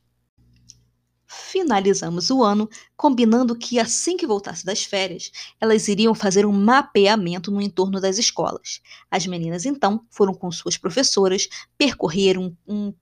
Finalizamos 1.26 2.30
o 2.30 2.42
ano 2.42 2.68
combinando 2.96 3.56
que, 3.56 3.78
assim 3.78 4.16
que 4.16 4.26
voltasse 4.26 4.64
das 4.64 4.84
férias, 4.84 5.30
elas 5.60 5.86
iriam 5.88 6.14
fazer 6.14 6.44
um 6.44 6.52
mapeamento 6.52 7.50
no 7.50 7.62
entorno 7.62 8.00
das 8.00 8.18
escolas. 8.18 8.80
As 9.10 9.26
meninas, 9.26 9.64
então, 9.64 10.04
foram 10.10 10.34
com 10.34 10.50
suas 10.50 10.76
professoras, 10.76 11.48
percorreram 11.78 12.56
um. 12.66 12.92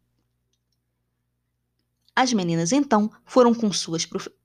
As 2.14 2.32
meninas, 2.32 2.70
então, 2.72 3.10
foram 3.24 3.54
com 3.54 3.72
suas 3.72 4.04
professoras 4.04 4.37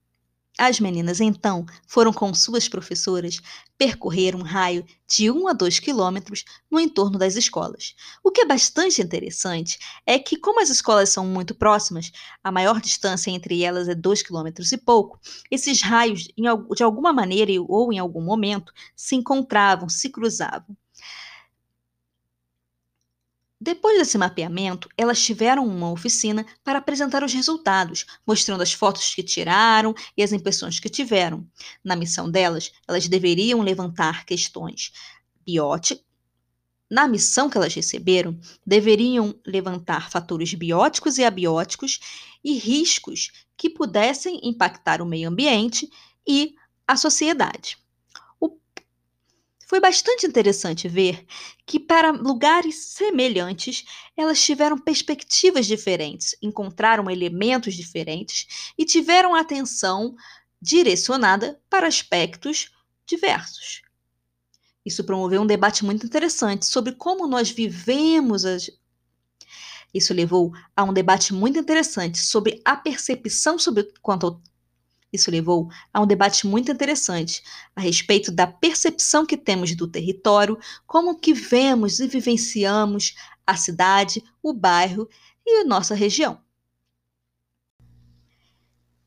as 0.58 0.80
meninas, 0.80 1.20
então, 1.20 1.66
foram 1.88 2.14
com 2.14 2.34
suas 2.34 2.68
professoras 2.70 3.40
percorrer 3.78 4.36
um 4.36 4.44
raio 4.44 4.86
de 5.08 5.30
1 5.32 5.48
a 5.48 5.54
2 5.54 5.80
quilômetros 5.80 6.46
no 6.70 6.80
entorno 6.80 7.18
das 7.18 7.36
escolas. 7.36 7.96
O 8.24 8.32
que 8.32 8.42
é 8.42 8.46
bastante 8.46 9.02
interessante 9.02 9.80
é 10.06 10.18
que, 10.20 10.38
como 10.38 10.62
as 10.62 10.70
escolas 10.70 11.10
são 11.10 11.26
muito 11.26 11.56
próximas, 11.56 12.12
a 12.44 12.52
maior 12.52 12.80
distância 12.80 13.32
entre 13.32 13.64
elas 13.64 13.90
é 13.90 13.96
2 13.96 14.22
quilômetros 14.22 14.72
e 14.72 14.78
pouco, 14.78 15.20
esses 15.50 15.82
raios, 15.82 16.28
de 16.76 16.84
alguma 16.84 17.12
maneira 17.12 17.52
ou 17.68 17.92
em 17.92 18.00
algum 18.00 18.24
momento, 18.24 18.72
se 18.96 19.16
encontravam, 19.16 19.90
se 19.90 20.10
cruzavam. 20.10 20.78
Depois 23.66 23.98
desse 23.98 24.18
mapeamento, 24.18 24.90
elas 24.98 25.24
tiveram 25.24 25.66
uma 25.66 25.90
oficina 25.90 26.46
para 26.66 26.80
apresentar 26.80 27.24
os 27.24 27.32
resultados, 27.32 28.06
mostrando 28.28 28.62
as 28.62 28.74
fotos 28.74 29.16
que 29.16 29.24
tiraram 29.24 29.96
e 30.18 30.22
as 30.22 30.34
impressões 30.34 30.82
que 30.82 30.90
tiveram. 30.90 31.48
Na 31.82 31.96
missão 31.96 32.30
delas, 32.30 32.74
elas 32.86 33.08
deveriam 33.08 33.62
levantar 33.62 34.26
questões 34.26 34.92
bióticas. 35.46 36.04
Na 36.92 37.08
missão 37.08 37.50
que 37.50 37.56
elas 37.56 37.74
receberam, 37.74 38.38
deveriam 38.68 39.34
levantar 39.48 40.12
fatores 40.12 40.54
bióticos 40.54 41.18
e 41.18 41.24
abióticos 41.24 42.02
e 42.44 42.58
riscos 42.58 43.32
que 43.56 43.70
pudessem 43.70 44.42
impactar 44.44 45.02
o 45.02 45.06
meio 45.06 45.30
ambiente 45.30 45.90
e 46.28 46.54
a 46.86 46.98
sociedade. 46.98 47.78
Foi 49.74 49.80
bastante 49.80 50.28
interessante 50.28 50.88
ver 50.88 51.26
que, 51.66 51.80
para 51.80 52.12
lugares 52.12 52.76
semelhantes, 52.94 53.84
elas 54.16 54.40
tiveram 54.40 54.78
perspectivas 54.78 55.66
diferentes, 55.66 56.36
encontraram 56.44 57.10
elementos 57.10 57.74
diferentes 57.74 58.72
e 58.78 58.86
tiveram 58.86 59.34
atenção 59.34 60.16
direcionada 60.62 61.60
para 61.72 61.88
aspectos 61.88 62.72
diversos. 63.04 63.82
Isso 64.86 65.04
promoveu 65.04 65.42
um 65.42 65.48
debate 65.48 65.84
muito 65.84 66.06
interessante 66.06 66.68
sobre 66.68 66.92
como 66.92 67.26
nós 67.26 67.50
vivemos 67.50 68.46
as. 68.46 68.70
Isso 69.92 70.14
levou 70.14 70.54
a 70.76 70.84
um 70.84 70.94
debate 70.94 71.34
muito 71.34 71.58
interessante 71.58 72.20
sobre 72.20 72.62
a 72.64 72.78
percepção 72.78 73.58
sobre 73.58 73.92
quanto 74.04 74.28
ao 74.28 74.42
isso 75.14 75.30
levou 75.30 75.70
a 75.94 76.02
um 76.02 76.08
debate 76.08 76.48
muito 76.48 76.72
interessante 76.72 77.44
a 77.76 77.82
respeito 77.82 78.32
da 78.32 78.48
percepção 78.48 79.26
que 79.26 79.38
temos 79.38 79.76
do 79.76 79.88
território, 79.88 80.58
como 80.88 81.20
que 81.20 81.34
vemos 81.34 82.00
e 82.00 82.08
vivenciamos 82.08 83.14
a 83.46 83.56
cidade, 83.56 84.24
o 84.42 84.54
bairro 84.54 85.08
e 85.46 85.62
a 85.62 85.64
nossa 85.64 85.94
região. 85.94 86.42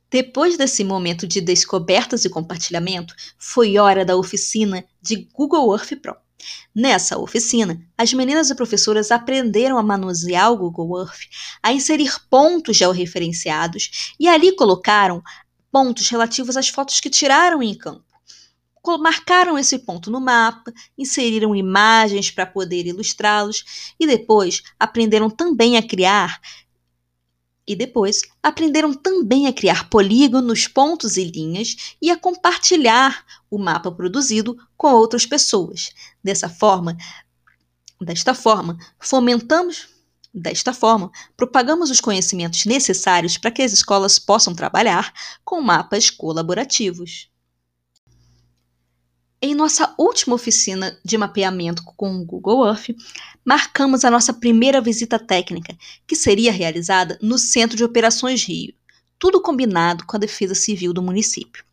Depois 0.08 0.56
desse 0.56 0.84
momento 0.84 1.26
de 1.26 1.40
descobertas 1.40 2.24
e 2.24 2.30
compartilhamento, 2.30 3.14
foi 3.36 3.76
hora 3.76 4.04
da 4.04 4.16
oficina 4.16 4.84
de 5.02 5.28
Google 5.34 5.72
Earth 5.74 6.00
Pro. 6.00 6.16
Nessa 6.74 7.18
oficina, 7.18 7.80
as 7.98 8.12
meninas 8.12 8.50
e 8.50 8.54
professoras 8.54 9.10
aprenderam 9.10 9.78
a 9.78 9.82
manusear 9.82 10.52
o 10.52 10.56
Google 10.56 11.00
Earth, 11.00 11.22
a 11.62 11.72
inserir 11.72 12.12
pontos 12.30 12.76
georreferenciados 12.76 14.14
e 14.20 14.28
ali 14.28 14.54
colocaram 14.54 15.22
pontos 15.76 16.08
relativos 16.08 16.56
às 16.56 16.70
fotos 16.70 17.00
que 17.00 17.10
tiraram 17.10 17.62
em 17.62 17.74
campo. 17.74 18.02
Marcaram 18.98 19.58
esse 19.58 19.78
ponto 19.80 20.10
no 20.10 20.18
mapa, 20.18 20.72
inseriram 20.96 21.54
imagens 21.54 22.30
para 22.30 22.46
poder 22.46 22.86
ilustrá-los 22.86 23.92
e 24.00 24.06
depois 24.06 24.62
aprenderam 24.80 25.28
também 25.28 25.76
a 25.76 25.86
criar 25.86 26.40
e 27.68 27.76
depois 27.76 28.22
aprenderam 28.42 28.94
também 28.94 29.46
a 29.48 29.52
criar 29.52 29.90
polígonos, 29.90 30.66
pontos 30.66 31.18
e 31.18 31.24
linhas 31.24 31.94
e 32.00 32.10
a 32.10 32.16
compartilhar 32.16 33.26
o 33.50 33.58
mapa 33.58 33.92
produzido 33.92 34.56
com 34.78 34.94
outras 34.94 35.26
pessoas. 35.26 35.90
Dessa 36.24 36.48
forma, 36.48 36.96
desta 38.00 38.32
forma, 38.32 38.78
fomentamos 38.98 39.88
Desta 40.38 40.74
forma, 40.74 41.10
propagamos 41.34 41.90
os 41.90 41.98
conhecimentos 41.98 42.66
necessários 42.66 43.38
para 43.38 43.50
que 43.50 43.62
as 43.62 43.72
escolas 43.72 44.18
possam 44.18 44.54
trabalhar 44.54 45.10
com 45.42 45.62
mapas 45.62 46.10
colaborativos. 46.10 47.30
Em 49.40 49.54
nossa 49.54 49.94
última 49.96 50.34
oficina 50.34 51.00
de 51.02 51.16
mapeamento 51.16 51.82
com 51.82 52.14
o 52.14 52.24
Google 52.26 52.66
Earth, 52.66 52.94
marcamos 53.42 54.04
a 54.04 54.10
nossa 54.10 54.34
primeira 54.34 54.78
visita 54.78 55.18
técnica, 55.18 55.74
que 56.06 56.14
seria 56.14 56.52
realizada 56.52 57.18
no 57.22 57.38
Centro 57.38 57.74
de 57.74 57.84
Operações 57.84 58.44
Rio, 58.44 58.74
tudo 59.18 59.40
combinado 59.40 60.04
com 60.04 60.18
a 60.18 60.20
Defesa 60.20 60.54
Civil 60.54 60.92
do 60.92 61.00
município. 61.00 61.64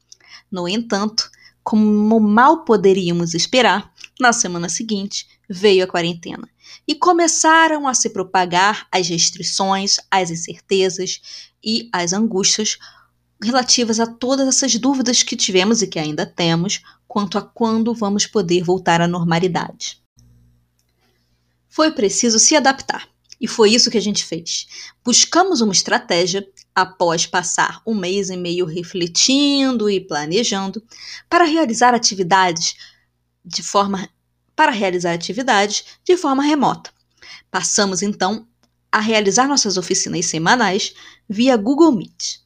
No 0.50 0.70
entanto, 0.70 1.30
como 1.62 2.18
mal 2.18 2.64
poderíamos 2.64 3.34
esperar, 3.34 3.92
na 4.22 4.32
semana 4.32 4.70
seguinte 4.70 5.28
veio 5.50 5.84
a 5.84 5.88
quarentena 5.88 6.53
e 6.88 6.96
começaram 6.96 7.88
a 7.88 7.94
se 7.94 8.10
propagar 8.10 8.88
as 8.92 9.08
restrições, 9.08 9.98
as 10.10 10.30
incertezas 10.30 11.22
e 11.64 11.90
as 11.92 12.14
angústias 12.14 12.78
relativas 13.42 14.00
a 14.00 14.08
todas 14.08 14.48
essas 14.48 14.76
dúvidas 14.76 15.24
que 15.24 15.36
tivemos 15.36 15.82
e 15.82 15.88
que 15.88 16.00
ainda 16.00 16.26
temos 16.26 16.82
quanto 17.08 17.38
a 17.38 17.42
quando 17.42 17.94
vamos 17.94 18.26
poder 18.26 18.64
voltar 18.64 19.02
à 19.02 19.08
normalidade. 19.08 20.02
Foi 21.70 21.92
preciso 21.92 22.40
se 22.40 22.56
adaptar. 22.56 23.08
E 23.42 23.48
foi 23.48 23.72
isso 23.72 23.92
que 23.92 23.98
a 23.98 24.02
gente 24.02 24.24
fez. 24.24 24.68
Buscamos 25.04 25.60
uma 25.60 25.74
estratégia, 25.74 26.48
após 26.74 27.26
passar 27.26 27.82
um 27.86 27.94
mês 27.94 28.30
e 28.30 28.38
meio 28.38 28.66
refletindo 28.66 29.90
e 29.90 30.00
planejando, 30.00 30.82
para 31.30 31.44
realizar 31.44 31.94
atividades 31.94 32.76
de 33.44 33.62
forma 33.62 34.10
para 34.56 34.72
realizar 34.72 35.14
atividades 35.14 35.86
de 36.04 36.18
forma 36.18 36.44
remota. 36.44 36.92
Passamos 37.50 38.02
então 38.02 38.48
a 38.92 39.00
realizar 39.00 39.48
nossas 39.48 39.78
oficinas 39.78 40.26
semanais 40.26 40.94
via 41.28 41.58
Google 41.58 41.92
Meet. 41.92 42.44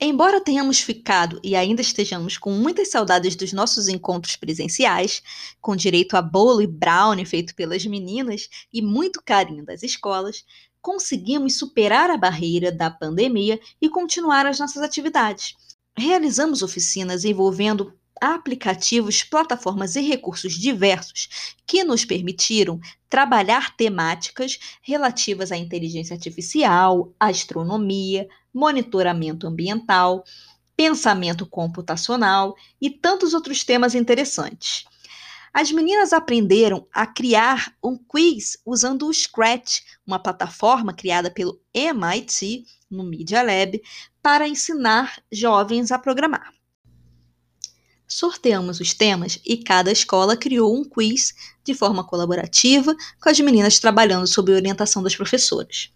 Embora 0.00 0.40
tenhamos 0.40 0.80
ficado 0.80 1.40
e 1.42 1.56
ainda 1.56 1.80
estejamos 1.80 2.36
com 2.36 2.52
muitas 2.52 2.90
saudades 2.90 3.34
dos 3.34 3.52
nossos 3.52 3.88
encontros 3.88 4.36
presenciais, 4.36 5.22
com 5.60 5.74
direito 5.74 6.16
a 6.16 6.22
bolo 6.22 6.60
e 6.60 6.66
brownie 6.66 7.24
feito 7.24 7.54
pelas 7.54 7.86
meninas 7.86 8.48
e 8.72 8.82
muito 8.82 9.22
carinho 9.24 9.64
das 9.64 9.82
escolas, 9.82 10.44
conseguimos 10.82 11.56
superar 11.56 12.10
a 12.10 12.16
barreira 12.18 12.70
da 12.70 12.90
pandemia 12.90 13.58
e 13.80 13.88
continuar 13.88 14.44
as 14.44 14.58
nossas 14.58 14.82
atividades. 14.82 15.54
Realizamos 15.96 16.60
oficinas 16.60 17.24
envolvendo 17.24 17.98
aplicativos, 18.20 19.22
plataformas 19.22 19.96
e 19.96 20.00
recursos 20.00 20.54
diversos 20.54 21.54
que 21.66 21.82
nos 21.84 22.04
permitiram 22.04 22.80
trabalhar 23.10 23.76
temáticas 23.76 24.58
relativas 24.82 25.52
à 25.52 25.56
inteligência 25.56 26.14
artificial, 26.14 27.12
astronomia, 27.18 28.28
monitoramento 28.52 29.46
ambiental, 29.46 30.24
pensamento 30.76 31.46
computacional 31.46 32.54
e 32.80 32.90
tantos 32.90 33.34
outros 33.34 33.64
temas 33.64 33.94
interessantes. 33.94 34.84
As 35.52 35.70
meninas 35.70 36.12
aprenderam 36.12 36.86
a 36.92 37.06
criar 37.06 37.72
um 37.82 37.96
quiz 37.96 38.58
usando 38.66 39.06
o 39.06 39.14
Scratch, 39.14 39.82
uma 40.04 40.18
plataforma 40.18 40.92
criada 40.92 41.30
pelo 41.30 41.60
MIT 41.72 42.64
no 42.90 43.04
Media 43.04 43.42
Lab 43.42 43.80
para 44.20 44.48
ensinar 44.48 45.22
jovens 45.30 45.92
a 45.92 45.98
programar 45.98 46.52
sorteamos 48.14 48.78
os 48.78 48.94
temas 48.94 49.40
e 49.44 49.56
cada 49.56 49.90
escola 49.90 50.36
criou 50.36 50.72
um 50.72 50.84
quiz 50.84 51.34
de 51.64 51.74
forma 51.74 52.04
colaborativa, 52.04 52.94
com 53.20 53.28
as 53.28 53.40
meninas 53.40 53.80
trabalhando 53.80 54.24
sob 54.24 54.52
orientação 54.52 55.02
das 55.02 55.16
professoras. 55.16 55.90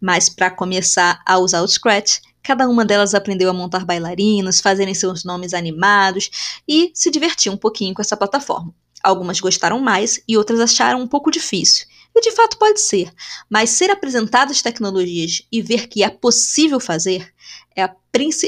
Mas 0.00 0.28
para 0.28 0.50
começar 0.50 1.22
a 1.24 1.38
usar 1.38 1.62
o 1.62 1.68
Scratch, 1.68 2.18
cada 2.42 2.68
uma 2.68 2.84
delas 2.84 3.14
aprendeu 3.14 3.48
a 3.48 3.52
montar 3.52 3.84
bailarinas, 3.84 4.60
fazerem 4.60 4.94
seus 4.94 5.22
nomes 5.22 5.54
animados 5.54 6.28
e 6.66 6.90
se 6.92 7.08
divertir 7.08 7.52
um 7.52 7.56
pouquinho 7.56 7.94
com 7.94 8.02
essa 8.02 8.16
plataforma. 8.16 8.74
Algumas 9.00 9.38
gostaram 9.38 9.78
mais 9.78 10.20
e 10.26 10.36
outras 10.36 10.58
acharam 10.58 11.00
um 11.00 11.06
pouco 11.06 11.30
difícil. 11.30 11.86
E 12.16 12.20
de 12.20 12.32
fato 12.32 12.58
pode 12.58 12.80
ser, 12.80 13.12
mas 13.48 13.70
ser 13.70 13.90
apresentadas 13.90 14.60
tecnologias 14.60 15.42
e 15.52 15.62
ver 15.62 15.86
que 15.86 16.02
é 16.02 16.10
possível 16.10 16.80
fazer 16.80 17.32
é, 17.76 17.88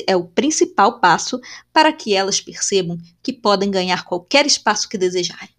é, 0.06 0.16
o 0.16 0.24
principal 0.24 1.00
passo 1.00 1.40
para 1.72 1.92
que 1.92 2.14
elas 2.14 2.40
percebam 2.40 2.98
que 3.22 3.32
podem 3.32 3.70
ganhar 3.70 4.04
qualquer 4.04 4.46
espaço 4.46 4.88
que 4.88 4.98
desejarem. 4.98 5.54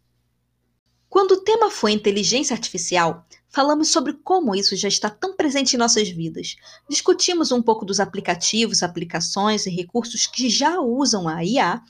Quando 1.09 1.31
o 1.31 1.41
tema 1.41 1.71
foi 1.71 1.91
inteligência 1.91 2.53
artificial, 2.53 3.25
falamos 3.49 3.89
sobre 3.89 4.13
como 4.13 4.53
isso 4.53 4.75
já 4.75 4.87
está 4.87 5.09
tão 5.09 5.35
presente 5.35 5.73
em 5.73 5.79
nossas 5.79 6.09
vidas. 6.09 6.55
Discutimos 6.89 7.51
um 7.51 7.61
pouco 7.61 7.85
dos 7.85 7.99
aplicativos, 7.99 8.83
aplicações 8.83 9.65
e 9.65 9.69
recursos 9.69 10.27
que 10.27 10.49
já 10.49 10.79
usam 10.79 11.27
a 11.27 11.43
IA 11.43 11.81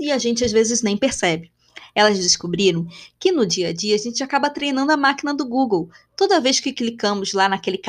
e 0.00 0.10
a 0.10 0.18
gente 0.18 0.44
às 0.44 0.50
vezes 0.50 0.82
nem 0.82 0.96
percebe. 0.96 1.52
Elas 1.94 2.18
descobriram 2.18 2.86
que 3.18 3.30
no 3.30 3.46
dia 3.46 3.68
a 3.68 3.72
dia 3.72 3.94
a 3.94 3.98
gente 3.98 4.22
acaba 4.24 4.50
treinando 4.50 4.90
a 4.90 4.96
máquina 4.96 5.32
do 5.32 5.46
Google 5.46 5.88
toda 6.16 6.40
vez 6.40 6.58
que 6.58 6.72
clicamos 6.72 7.32
lá 7.32 7.48
naquele 7.48 7.80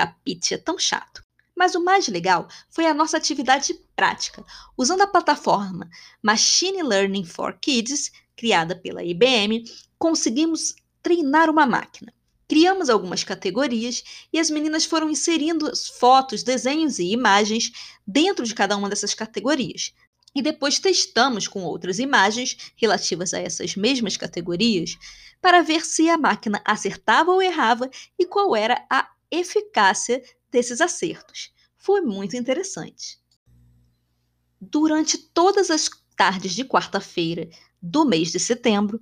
é 0.52 0.58
tão 0.58 0.78
chato. 0.78 1.25
Mas 1.56 1.74
o 1.74 1.84
mais 1.84 2.08
legal 2.08 2.48
foi 2.70 2.86
a 2.86 2.94
nossa 2.94 3.18
atividade 3.18 3.74
prática, 3.96 4.44
usando 4.78 5.02
a 5.02 5.08
plataforma 5.08 5.90
Machine 6.22 6.84
Learning 6.84 7.24
for 7.24 7.58
Kids, 7.60 8.12
criada 8.36 8.76
pela 8.76 9.04
IBM, 9.04 9.64
conseguimos 9.98 10.76
treinar 11.02 11.50
uma 11.50 11.66
máquina. 11.66 12.14
Criamos 12.48 12.90
algumas 12.90 13.24
categorias 13.24 14.04
e 14.32 14.38
as 14.38 14.50
meninas 14.50 14.86
foram 14.86 15.10
inserindo 15.10 15.72
fotos, 15.98 16.44
desenhos 16.44 17.00
e 17.00 17.12
imagens 17.12 17.72
dentro 18.06 18.46
de 18.46 18.54
cada 18.54 18.76
uma 18.78 18.90
dessas 18.90 19.14
categorias. 19.14 19.94
e 20.36 20.42
depois 20.42 20.78
testamos 20.80 21.48
com 21.48 21.64
outras 21.64 21.98
imagens 21.98 22.58
relativas 22.76 23.34
a 23.34 23.40
essas 23.40 23.78
mesmas 23.78 24.18
categorias 24.18 24.98
para 25.42 25.62
ver 25.62 25.86
se 25.86 26.10
a 26.10 26.18
máquina 26.18 26.62
acertava 26.66 27.32
ou 27.32 27.42
errava 27.42 27.90
e 28.20 28.26
qual 28.26 28.54
era 28.54 28.86
a 28.90 29.08
eficácia 29.32 30.22
desses 30.56 30.80
acertos. 30.80 31.52
Foi 31.78 32.00
muito 32.00 32.38
interessante. 32.38 33.20
Durante 34.60 35.18
todas 35.18 35.70
as 35.70 35.90
tardes 36.16 36.56
de 36.56 36.64
quarta-feira 36.64 37.50
do 37.82 38.06
mês 38.06 38.32
de 38.32 38.40
setembro, 38.40 39.02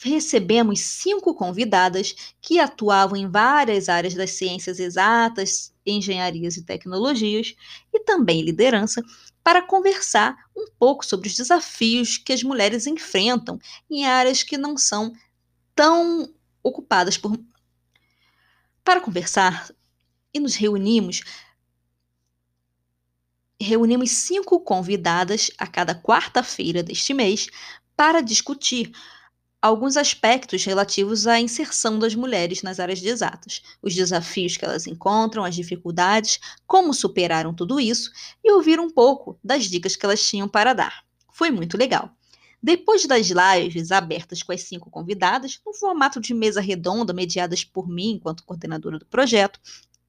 recebemos 0.00 0.78
cinco 0.78 1.34
convidadas 1.34 2.34
que 2.40 2.60
atuavam 2.60 3.16
em 3.16 3.28
várias 3.28 3.88
áreas 3.88 4.14
das 4.14 4.30
ciências 4.30 4.78
exatas, 4.78 5.74
engenharias 5.84 6.56
e 6.56 6.64
tecnologias 6.64 7.54
e 7.92 7.98
também 8.00 8.40
liderança 8.42 9.02
para 9.42 9.60
conversar 9.60 10.36
um 10.56 10.66
pouco 10.78 11.04
sobre 11.04 11.28
os 11.28 11.34
desafios 11.34 12.16
que 12.16 12.32
as 12.32 12.44
mulheres 12.44 12.86
enfrentam 12.86 13.58
em 13.90 14.06
áreas 14.06 14.44
que 14.44 14.56
não 14.56 14.78
são 14.78 15.12
tão 15.74 16.32
ocupadas 16.62 17.18
por. 17.18 17.36
Para 18.84 19.00
conversar, 19.00 19.68
e 20.32 20.40
nos 20.40 20.54
reunimos. 20.54 21.22
Reunimos 23.60 24.10
cinco 24.10 24.60
convidadas 24.60 25.50
a 25.56 25.66
cada 25.66 25.94
quarta-feira 25.94 26.82
deste 26.82 27.14
mês 27.14 27.46
para 27.96 28.20
discutir 28.20 28.92
alguns 29.62 29.96
aspectos 29.96 30.64
relativos 30.64 31.28
à 31.28 31.38
inserção 31.38 31.96
das 31.96 32.16
mulheres 32.16 32.62
nas 32.62 32.80
áreas 32.80 32.98
de 32.98 33.08
exatas, 33.08 33.62
os 33.80 33.94
desafios 33.94 34.56
que 34.56 34.64
elas 34.64 34.88
encontram, 34.88 35.44
as 35.44 35.54
dificuldades, 35.54 36.40
como 36.66 36.92
superaram 36.92 37.54
tudo 37.54 37.78
isso 37.78 38.10
e 38.42 38.50
ouvir 38.50 38.80
um 38.80 38.90
pouco 38.90 39.38
das 39.42 39.66
dicas 39.66 39.94
que 39.94 40.04
elas 40.04 40.26
tinham 40.26 40.48
para 40.48 40.72
dar. 40.72 41.04
Foi 41.30 41.52
muito 41.52 41.78
legal. 41.78 42.10
Depois 42.60 43.06
das 43.06 43.28
lives 43.28 43.92
abertas 43.92 44.42
com 44.42 44.52
as 44.52 44.62
cinco 44.62 44.90
convidadas, 44.90 45.60
no 45.64 45.72
formato 45.74 46.20
de 46.20 46.34
mesa 46.34 46.60
redonda, 46.60 47.12
mediadas 47.12 47.64
por 47.64 47.88
mim 47.88 48.12
enquanto 48.12 48.44
coordenadora 48.44 48.98
do 48.98 49.06
projeto, 49.06 49.60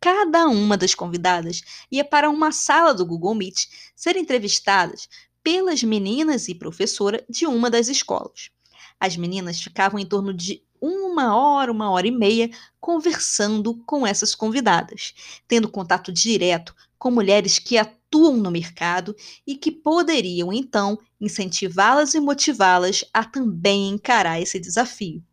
cada 0.03 0.49
uma 0.49 0.75
das 0.75 0.93
convidadas 0.93 1.61
ia 1.89 2.03
para 2.03 2.29
uma 2.29 2.51
sala 2.51 2.93
do 2.93 3.05
Google 3.05 3.33
Meet 3.33 3.67
ser 3.95 4.17
entrevistadas 4.17 5.07
pelas 5.41 5.81
meninas 5.81 6.49
e 6.49 6.53
professora 6.53 7.23
de 7.29 7.45
uma 7.47 7.69
das 7.69 7.87
escolas. 7.87 8.49
As 8.99 9.15
meninas 9.15 9.61
ficavam 9.61 9.97
em 9.97 10.05
torno 10.05 10.33
de 10.33 10.61
uma 10.81 11.33
hora, 11.37 11.71
uma 11.71 11.89
hora 11.89 12.05
e 12.05 12.11
meia, 12.11 12.51
conversando 12.81 13.81
com 13.85 14.05
essas 14.05 14.35
convidadas, 14.35 15.13
tendo 15.47 15.69
contato 15.69 16.11
direto 16.11 16.75
com 16.99 17.09
mulheres 17.09 17.57
que 17.57 17.77
atuam 17.77 18.35
no 18.35 18.51
mercado 18.51 19.15
e 19.47 19.55
que 19.55 19.71
poderiam, 19.71 20.51
então, 20.51 20.99
incentivá-las 21.19 22.13
e 22.13 22.19
motivá-las 22.19 23.05
a 23.13 23.23
também 23.23 23.91
encarar 23.91 24.41
esse 24.41 24.59
desafio. 24.59 25.23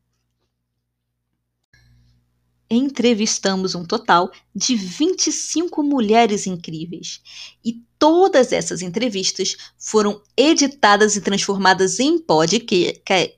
Entrevistamos 2.70 3.74
um 3.74 3.85
total 3.85 4.30
de 4.54 4.76
25 4.76 5.83
mulheres 5.83 6.46
incríveis 6.46 7.20
e 7.64 7.83
todas 7.98 8.52
essas 8.52 8.80
entrevistas 8.80 9.56
foram 9.76 10.22
editadas 10.37 11.16
e 11.16 11.20
transformadas 11.20 11.98
em 11.98 12.18
podcast 12.18 13.37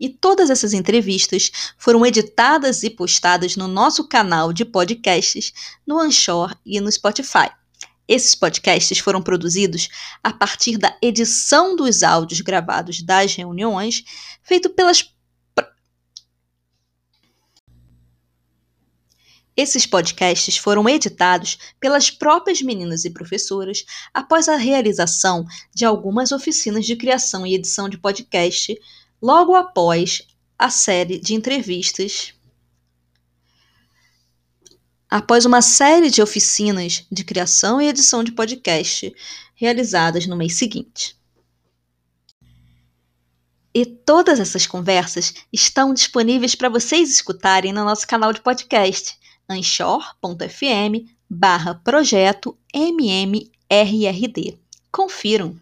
e 0.00 0.08
todas 0.08 0.50
essas 0.50 0.72
entrevistas 0.72 1.52
foram 1.78 2.04
editadas 2.04 2.82
e 2.82 2.90
postadas 2.90 3.56
no 3.56 3.68
nosso 3.68 4.08
canal 4.08 4.52
de 4.52 4.64
podcasts 4.64 5.52
no 5.86 6.00
Anchor 6.00 6.56
e 6.66 6.80
no 6.80 6.90
Spotify. 6.90 7.50
Esses 8.08 8.34
podcasts 8.34 8.98
foram 8.98 9.22
produzidos 9.22 9.88
a 10.20 10.32
partir 10.32 10.76
da 10.76 10.96
edição 11.00 11.76
dos 11.76 12.02
áudios 12.02 12.40
gravados 12.40 13.00
das 13.00 13.34
reuniões, 13.36 14.02
feito 14.42 14.70
pelas 14.70 15.02
Esses 19.56 19.84
podcasts 19.84 20.56
foram 20.56 20.88
editados 20.88 21.58
pelas 21.78 22.10
próprias 22.10 22.62
meninas 22.62 23.04
e 23.04 23.10
professoras 23.10 23.84
após 24.12 24.48
a 24.48 24.56
realização 24.56 25.46
de 25.74 25.84
algumas 25.84 26.32
oficinas 26.32 26.86
de 26.86 26.96
criação 26.96 27.46
e 27.46 27.54
edição 27.54 27.88
de 27.88 27.98
podcast 27.98 28.78
logo 29.20 29.54
após 29.54 30.22
a 30.58 30.70
série 30.70 31.18
de 31.18 31.34
entrevistas. 31.34 32.32
Após 35.10 35.44
uma 35.44 35.60
série 35.60 36.08
de 36.08 36.22
oficinas 36.22 37.04
de 37.12 37.22
criação 37.22 37.80
e 37.80 37.88
edição 37.88 38.24
de 38.24 38.32
podcast 38.32 39.14
realizadas 39.54 40.26
no 40.26 40.34
mês 40.34 40.56
seguinte. 40.56 41.14
E 43.74 43.84
todas 43.84 44.40
essas 44.40 44.66
conversas 44.66 45.34
estão 45.52 45.92
disponíveis 45.92 46.54
para 46.54 46.68
vocês 46.68 47.10
escutarem 47.10 47.72
no 47.72 47.84
nosso 47.84 48.06
canal 48.06 48.32
de 48.32 48.40
podcast, 48.40 49.18
anchor.fm 49.52 51.06
barra 51.28 51.74
projeto 51.74 52.58
MMRRD. 52.74 54.58
Confiram! 54.90 55.56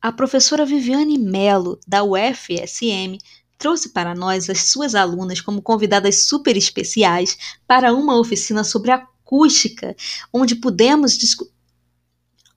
A 0.00 0.12
professora 0.12 0.64
Viviane 0.64 1.18
Melo, 1.18 1.80
da 1.86 2.04
UFSM, 2.04 3.18
trouxe 3.58 3.88
para 3.88 4.14
nós 4.14 4.48
as 4.48 4.70
suas 4.70 4.94
alunas 4.94 5.40
como 5.40 5.62
convidadas 5.62 6.26
super 6.26 6.56
especiais 6.56 7.36
para 7.66 7.92
uma 7.92 8.18
oficina 8.18 8.62
sobre 8.62 8.92
acústica, 8.92 9.96
onde 10.32 10.54
pudemos 10.54 11.18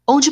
onde 0.08 0.32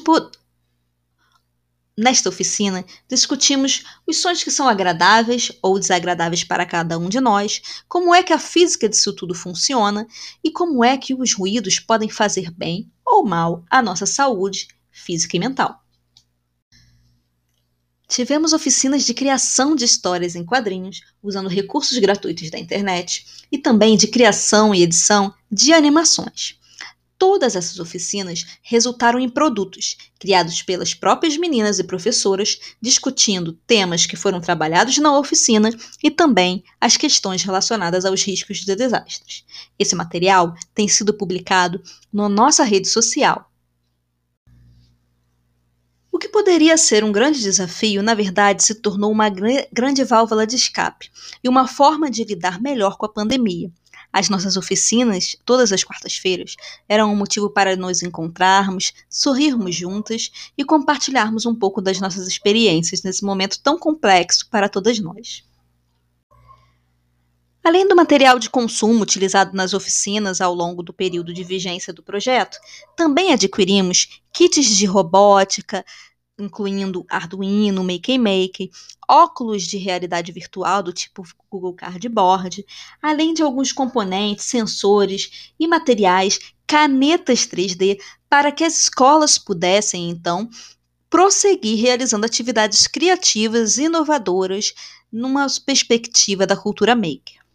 Nesta 1.99 2.29
oficina, 2.29 2.86
discutimos 3.10 3.83
os 4.05 4.17
sons 4.17 4.43
que 4.43 4.51
são 4.51 4.69
agradáveis 4.69 5.51
ou 5.63 5.79
desagradáveis 5.79 6.43
para 6.43 6.63
cada 6.63 6.95
um 6.99 7.10
de 7.10 7.19
nós, 7.19 7.60
como 7.89 8.13
é 8.13 8.21
que 8.21 8.31
a 8.31 8.38
física 8.38 8.88
disso 8.88 9.12
tudo 9.13 9.33
funciona 9.33 10.07
e 10.43 10.51
como 10.51 10.83
é 10.83 10.95
que 10.95 11.15
os 11.15 11.33
ruídos 11.33 11.79
podem 11.79 12.07
fazer 12.07 12.51
bem 12.51 12.88
ou 13.03 13.25
mal 13.25 13.65
à 13.67 13.81
nossa 13.81 14.05
saúde 14.05 14.67
física 14.91 15.38
e 15.38 15.39
mental. 15.39 15.83
Tivemos 18.07 18.53
oficinas 18.53 19.03
de 19.03 19.15
criação 19.15 19.75
de 19.75 19.83
histórias 19.83 20.36
em 20.36 20.45
quadrinhos, 20.45 21.01
usando 21.21 21.49
recursos 21.49 21.97
gratuitos 21.97 22.51
da 22.51 22.60
internet, 22.60 23.25
e 23.51 23.57
também 23.57 23.97
de 23.97 24.07
criação 24.07 24.73
e 24.73 24.83
edição 24.83 25.33
de 25.51 25.73
animações. 25.73 26.56
Todas 27.17 27.56
essas 27.56 27.80
oficinas 27.80 28.45
resultaram 28.62 29.19
em 29.19 29.27
produtos 29.27 29.97
criados 30.19 30.62
pelas 30.62 30.93
próprias 30.93 31.36
meninas 31.36 31.80
e 31.80 31.84
professoras, 31.84 32.60
discutindo 32.82 33.53
temas 33.65 34.06
que 34.06 34.15
foram 34.15 34.39
trabalhados 34.39 34.97
na 34.99 35.17
oficina 35.17 35.69
e 36.03 36.12
também 36.12 36.63
as 36.80 36.95
questões 36.95 37.43
relacionadas 37.43 38.06
aos 38.06 38.23
riscos 38.23 38.60
de 38.60 38.75
desastres. 38.75 39.43
Esse 39.80 39.95
material 39.95 40.53
tem 40.75 40.88
sido 40.88 41.13
publicado 41.13 41.82
na 42.13 42.30
nossa 42.30 42.63
rede 42.63 42.88
social, 42.88 43.47
o 46.17 46.19
que 46.19 46.30
poderia 46.30 46.75
ser 46.80 47.03
um 47.03 47.12
grande 47.12 47.39
desafio, 47.39 48.01
na 48.01 48.15
verdade, 48.15 48.63
se 48.63 48.73
tornou 48.73 49.12
uma 49.12 49.30
grande 49.30 50.03
válvula 50.03 50.47
de 50.47 50.56
escape 50.56 51.12
e 51.43 51.47
uma 51.47 51.67
forma 51.67 52.10
de 52.10 52.23
lidar 52.23 52.60
melhor 52.60 52.97
com 52.97 53.06
a 53.06 53.13
pandemia. 53.13 53.71
As 54.17 54.30
nossas 54.30 54.58
oficinas, 54.58 55.36
todas 55.45 55.71
as 55.71 55.84
quartas-feiras, 55.84 56.56
eram 56.89 57.13
um 57.13 57.15
motivo 57.15 57.51
para 57.51 57.75
nos 57.75 58.01
encontrarmos, 58.01 58.91
sorrirmos 59.08 59.75
juntas 59.75 60.32
e 60.58 60.65
compartilharmos 60.65 61.45
um 61.45 61.53
pouco 61.53 61.80
das 61.80 61.99
nossas 61.99 62.27
experiências 62.27 63.03
nesse 63.03 63.23
momento 63.23 63.62
tão 63.62 63.77
complexo 63.77 64.49
para 64.49 64.67
todas 64.67 64.97
nós. 64.97 65.43
Além 67.63 67.88
do 67.88 67.95
material 67.95 68.39
de 68.39 68.49
consumo 68.49 69.03
utilizado 69.03 69.56
nas 69.56 69.75
oficinas 69.75 70.41
ao 70.41 70.56
longo 70.56 70.82
do 70.82 70.91
período 70.91 71.32
de 71.32 71.43
vigência 71.43 71.93
do 71.93 72.01
projeto, 72.01 72.58
também 72.95 73.32
adquirimos 73.32 74.19
kits 74.34 74.65
de 74.65 74.88
robótica, 74.88 75.86
incluindo 76.38 77.06
Arduino, 77.10 77.84
Make 77.84 78.17
Make, 78.17 78.71
óculos 79.08 79.63
de 79.63 79.78
realidade 79.78 80.32
virtual 80.32 80.84
do 80.84 80.93
tipo 80.93 81.23
Google 81.50 81.73
Cardboard, 81.73 82.65
além 83.02 83.34
de 83.34 83.41
alguns 83.41 83.71
componentes, 83.71 84.45
sensores 84.45 85.52
e 85.60 85.67
materiais, 85.67 86.39
canetas 86.67 87.47
3D, 87.47 88.00
para 88.30 88.52
que 88.52 88.63
as 88.63 88.78
escolas 88.78 89.38
pudessem 89.38 90.10
então 90.10 90.50
prosseguir 91.10 91.82
realizando 91.82 92.26
atividades 92.26 92.86
criativas 92.86 93.78
e 93.78 93.84
inovadoras 93.84 94.73
numa 95.12 95.47
perspectiva 95.65 96.45
da 96.45 96.58
cultura 96.58 96.95
maker. 96.95 97.46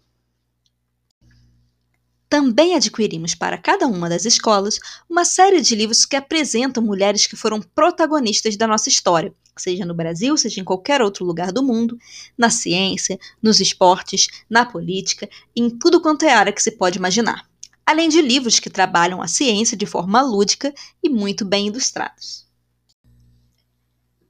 Também 2.33 2.75
adquirimos 2.75 3.35
para 3.35 3.59
cada 3.59 3.87
uma 3.87 4.09
das 4.09 4.25
escolas 4.25 4.81
uma 5.07 5.23
série 5.23 5.61
de 5.61 5.75
livros 5.75 6.07
que 6.07 6.16
apresentam 6.16 6.83
mulheres 6.83 7.27
que 7.27 7.37
foram 7.37 7.61
protagonistas 7.61 8.57
da 8.57 8.66
nossa 8.66 8.88
história, 8.88 9.35
seja 9.55 9.85
no 9.85 9.92
Brasil, 9.92 10.35
seja 10.38 10.59
em 10.59 10.64
qualquer 10.64 11.03
outro 11.03 11.27
lugar 11.27 11.53
do 11.53 11.62
mundo, 11.62 11.99
na 12.38 12.49
ciência, 12.49 13.18
nos 13.42 13.61
esportes, 13.61 14.29
na 14.49 14.64
política, 14.64 15.29
em 15.55 15.68
tudo 15.68 16.01
quanto 16.01 16.25
é 16.25 16.33
área 16.33 16.55
que 16.55 16.62
se 16.62 16.71
pode 16.71 16.97
imaginar. 16.97 17.47
Além 17.85 18.09
de 18.09 18.23
livros 18.23 18.59
que 18.59 18.71
trabalham 18.71 19.21
a 19.21 19.29
ciência 19.29 19.77
de 19.77 19.85
forma 19.85 20.23
lúdica 20.23 20.73
e 21.03 21.11
muito 21.11 21.45
bem 21.45 21.66
ilustrados. 21.66 22.47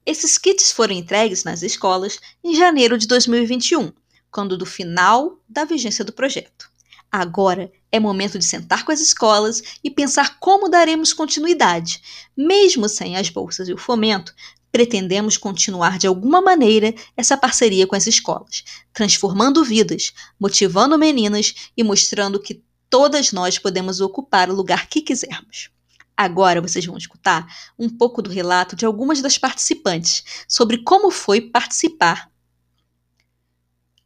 Esses 0.04 0.36
kits 0.38 0.72
foram 0.72 0.96
entregues 0.96 1.44
nas 1.44 1.62
escolas 1.62 2.18
em 2.42 2.52
janeiro 2.56 2.98
de 2.98 3.06
2021, 3.06 3.92
quando 4.28 4.58
do 4.58 4.66
final 4.66 5.38
da 5.48 5.64
vigência 5.64 6.04
do 6.04 6.12
projeto. 6.12 6.71
Agora 7.14 7.70
é 7.92 8.00
momento 8.00 8.38
de 8.38 8.44
sentar 8.46 8.86
com 8.86 8.90
as 8.90 9.00
escolas 9.00 9.62
e 9.84 9.90
pensar 9.90 10.38
como 10.40 10.70
daremos 10.70 11.12
continuidade. 11.12 12.00
Mesmo 12.34 12.88
sem 12.88 13.18
as 13.18 13.28
bolsas 13.28 13.68
e 13.68 13.72
o 13.74 13.76
fomento, 13.76 14.34
pretendemos 14.72 15.36
continuar 15.36 15.98
de 15.98 16.06
alguma 16.06 16.40
maneira 16.40 16.94
essa 17.14 17.36
parceria 17.36 17.86
com 17.86 17.94
as 17.94 18.06
escolas, 18.06 18.64
transformando 18.94 19.62
vidas, 19.62 20.14
motivando 20.40 20.96
meninas 20.98 21.54
e 21.76 21.84
mostrando 21.84 22.40
que 22.40 22.64
todas 22.88 23.30
nós 23.30 23.58
podemos 23.58 24.00
ocupar 24.00 24.48
o 24.48 24.54
lugar 24.54 24.86
que 24.88 25.02
quisermos. 25.02 25.68
Agora 26.16 26.62
vocês 26.62 26.86
vão 26.86 26.96
escutar 26.96 27.46
um 27.78 27.90
pouco 27.90 28.22
do 28.22 28.30
relato 28.30 28.74
de 28.74 28.86
algumas 28.86 29.20
das 29.20 29.36
participantes 29.36 30.24
sobre 30.48 30.78
como 30.78 31.10
foi 31.10 31.42
participar 31.42 32.31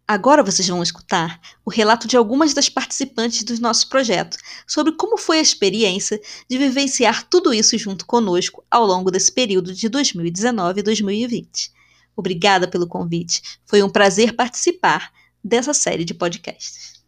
Agora 0.09 0.41
vocês 0.41 0.69
vão 0.69 0.85
escutar 0.85 1.41
o 1.65 1.71
relato 1.71 2.07
de 2.07 2.17
algumas 2.17 2.55
das 2.55 2.69
participantes 2.69 3.43
do 3.43 3.61
nosso 3.61 3.89
projeto 3.89 4.37
sobre 4.65 4.93
como 4.93 5.19
foi 5.19 5.39
a 5.39 5.43
experiência 5.43 6.21
de 6.49 6.57
vivenciar 6.57 7.29
tudo 7.29 7.53
isso 7.53 7.77
junto 7.77 8.07
conosco 8.07 8.65
ao 8.71 8.87
longo 8.87 9.11
desse 9.11 9.33
período 9.33 9.75
de 9.75 9.89
2019 9.89 10.79
e 10.79 10.83
2020. 10.85 11.73
Obrigada 12.15 12.69
pelo 12.69 12.87
convite. 12.87 13.59
Foi 13.67 13.83
um 13.83 13.91
prazer 13.91 14.37
participar 14.37 15.13
dessa 15.43 15.75
série 15.75 16.05
de 16.05 16.15
podcasts. 16.15 17.05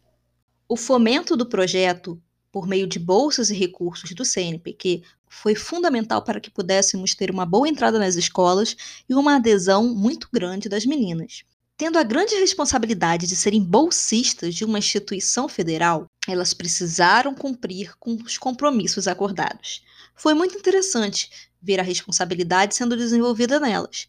O 0.67 0.75
fomento 0.75 1.37
do 1.37 1.45
projeto 1.45 2.21
por 2.51 2.67
meio 2.67 2.85
de 2.85 2.99
bolsas 2.99 3.49
e 3.49 3.55
recursos 3.55 4.11
do 4.11 4.25
CNPq 4.25 5.03
foi 5.29 5.55
fundamental 5.55 6.21
para 6.21 6.41
que 6.41 6.51
pudéssemos 6.51 7.15
ter 7.15 7.31
uma 7.31 7.45
boa 7.45 7.69
entrada 7.69 7.97
nas 7.97 8.15
escolas 8.15 8.75
e 9.07 9.13
uma 9.13 9.37
adesão 9.37 9.95
muito 9.95 10.27
grande 10.33 10.67
das 10.67 10.85
meninas. 10.85 11.45
Tendo 11.79 11.97
a 11.97 12.03
grande 12.03 12.35
responsabilidade 12.35 13.25
de 13.25 13.37
serem 13.37 13.63
bolsistas 13.63 14.53
de 14.53 14.65
uma 14.65 14.79
instituição 14.79 15.47
federal, 15.47 16.07
elas 16.27 16.53
precisaram 16.53 17.33
cumprir 17.33 17.93
com 17.97 18.15
os 18.15 18.37
compromissos 18.37 19.07
acordados. 19.07 19.81
Foi 20.13 20.33
muito 20.33 20.57
interessante 20.57 21.29
ver 21.61 21.79
a 21.79 21.83
responsabilidade 21.83 22.75
sendo 22.75 22.97
desenvolvida 22.97 23.61
nelas 23.61 24.07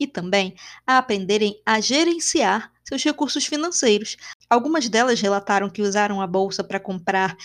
e 0.00 0.06
também 0.08 0.56
a 0.84 0.98
aprenderem 0.98 1.62
a 1.64 1.78
gerenciar 1.78 2.72
seus 2.82 3.04
recursos 3.04 3.46
financeiros. 3.46 4.16
Algumas 4.50 4.88
delas 4.88 5.20
relataram 5.20 5.70
que 5.70 5.80
usaram 5.80 6.20
a 6.20 6.26
bolsa 6.26 6.64
para 6.64 6.80
comprar 6.80 7.36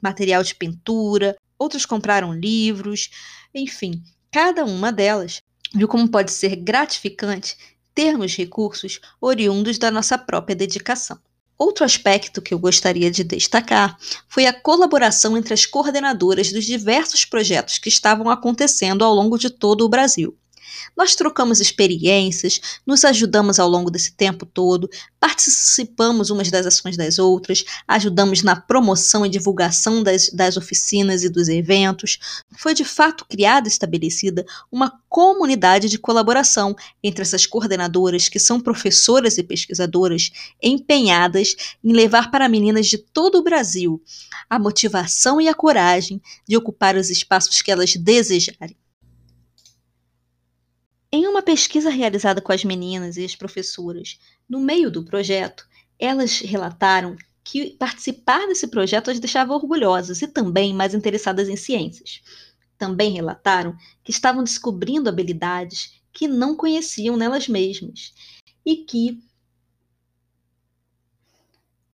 material 0.00 0.44
de 0.44 0.54
pintura, 0.54 1.36
outras 1.58 1.84
compraram 1.84 2.32
livros, 2.32 3.10
enfim, 3.52 4.04
cada 4.30 4.64
uma 4.64 4.92
delas 4.92 5.42
viu 5.74 5.88
como 5.88 6.08
pode 6.08 6.30
ser 6.30 6.54
gratificante 6.54 7.75
termos 7.96 8.36
recursos 8.36 9.00
oriundos 9.18 9.78
da 9.78 9.90
nossa 9.90 10.18
própria 10.18 10.54
dedicação. 10.54 11.18
Outro 11.58 11.82
aspecto 11.82 12.42
que 12.42 12.52
eu 12.52 12.58
gostaria 12.58 13.10
de 13.10 13.24
destacar 13.24 13.96
foi 14.28 14.44
a 14.44 14.52
colaboração 14.52 15.34
entre 15.34 15.54
as 15.54 15.64
coordenadoras 15.64 16.52
dos 16.52 16.66
diversos 16.66 17.24
projetos 17.24 17.78
que 17.78 17.88
estavam 17.88 18.28
acontecendo 18.28 19.02
ao 19.02 19.14
longo 19.14 19.38
de 19.38 19.48
todo 19.48 19.82
o 19.82 19.88
Brasil. 19.88 20.36
Nós 20.96 21.14
trocamos 21.14 21.60
experiências, 21.60 22.60
nos 22.86 23.04
ajudamos 23.04 23.58
ao 23.58 23.68
longo 23.68 23.90
desse 23.90 24.12
tempo 24.12 24.46
todo, 24.46 24.88
participamos 25.20 26.30
umas 26.30 26.50
das 26.50 26.66
ações 26.66 26.96
das 26.96 27.18
outras, 27.18 27.64
ajudamos 27.86 28.42
na 28.42 28.56
promoção 28.56 29.26
e 29.26 29.28
divulgação 29.28 30.02
das, 30.02 30.30
das 30.30 30.56
oficinas 30.56 31.22
e 31.24 31.28
dos 31.28 31.48
eventos. 31.48 32.18
Foi 32.56 32.74
de 32.74 32.84
fato 32.84 33.24
criada 33.28 33.68
e 33.68 33.70
estabelecida 33.70 34.44
uma 34.70 34.92
comunidade 35.08 35.88
de 35.88 35.98
colaboração 35.98 36.74
entre 37.02 37.22
essas 37.22 37.46
coordenadoras, 37.46 38.28
que 38.28 38.38
são 38.38 38.60
professoras 38.60 39.38
e 39.38 39.42
pesquisadoras 39.42 40.30
empenhadas 40.62 41.56
em 41.82 41.92
levar 41.92 42.30
para 42.30 42.48
meninas 42.48 42.86
de 42.86 42.98
todo 42.98 43.38
o 43.38 43.42
Brasil 43.42 44.02
a 44.48 44.58
motivação 44.58 45.40
e 45.40 45.48
a 45.48 45.54
coragem 45.54 46.20
de 46.46 46.56
ocupar 46.56 46.96
os 46.96 47.10
espaços 47.10 47.60
que 47.62 47.70
elas 47.70 47.96
desejarem. 47.96 48.76
Em 51.16 51.26
uma 51.26 51.40
pesquisa 51.40 51.88
realizada 51.88 52.42
com 52.42 52.52
as 52.52 52.62
meninas 52.62 53.16
e 53.16 53.24
as 53.24 53.34
professoras, 53.34 54.20
no 54.46 54.60
meio 54.60 54.90
do 54.90 55.02
projeto, 55.02 55.66
elas 55.98 56.40
relataram 56.40 57.16
que 57.42 57.70
participar 57.70 58.46
desse 58.46 58.68
projeto 58.68 59.10
as 59.10 59.18
deixava 59.18 59.54
orgulhosas 59.54 60.20
e 60.20 60.28
também 60.28 60.74
mais 60.74 60.92
interessadas 60.92 61.48
em 61.48 61.56
ciências. 61.56 62.20
Também 62.76 63.14
relataram 63.14 63.74
que 64.04 64.10
estavam 64.10 64.44
descobrindo 64.44 65.08
habilidades 65.08 65.98
que 66.12 66.28
não 66.28 66.54
conheciam 66.54 67.16
nelas 67.16 67.48
mesmas 67.48 68.12
e 68.62 68.84
que 68.84 69.18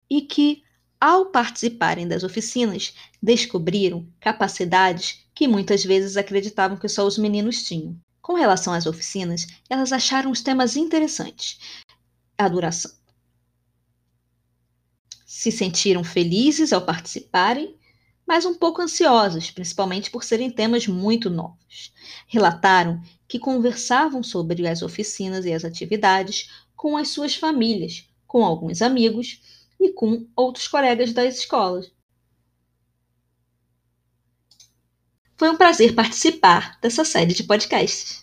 e 0.09 0.21
que 0.23 0.63
ao 0.99 1.27
participarem 1.27 2.07
das 2.07 2.23
oficinas, 2.23 2.95
descobriram 3.21 4.11
capacidades 4.19 5.23
que 5.35 5.47
muitas 5.47 5.83
vezes 5.83 6.17
acreditavam 6.17 6.75
que 6.75 6.89
só 6.89 7.05
os 7.05 7.19
meninos 7.19 7.63
tinham. 7.63 8.01
Com 8.21 8.33
relação 8.33 8.73
às 8.73 8.85
oficinas, 8.85 9.47
elas 9.69 9.91
acharam 9.91 10.31
os 10.31 10.41
temas 10.41 10.75
interessantes. 10.75 11.59
A 12.37 12.47
duração. 12.47 12.91
Se 15.25 15.51
sentiram 15.51 16.03
felizes 16.03 16.71
ao 16.71 16.85
participarem, 16.85 17.75
mas 18.27 18.45
um 18.45 18.53
pouco 18.53 18.81
ansiosas, 18.81 19.49
principalmente 19.49 20.11
por 20.11 20.23
serem 20.23 20.51
temas 20.51 20.87
muito 20.87 21.29
novos. 21.29 21.91
Relataram 22.27 23.01
que 23.27 23.39
conversavam 23.39 24.23
sobre 24.23 24.67
as 24.67 24.81
oficinas 24.81 25.45
e 25.45 25.53
as 25.53 25.65
atividades 25.65 26.49
com 26.75 26.95
as 26.95 27.09
suas 27.09 27.35
famílias, 27.35 28.07
com 28.27 28.45
alguns 28.45 28.81
amigos 28.81 29.41
e 29.79 29.91
com 29.91 30.27
outros 30.35 30.67
colegas 30.67 31.11
das 31.11 31.39
escolas. 31.39 31.91
Foi 35.41 35.49
um 35.49 35.55
prazer 35.55 35.95
participar 35.95 36.77
dessa 36.79 37.03
série 37.03 37.33
de 37.33 37.43
podcasts. 37.43 38.20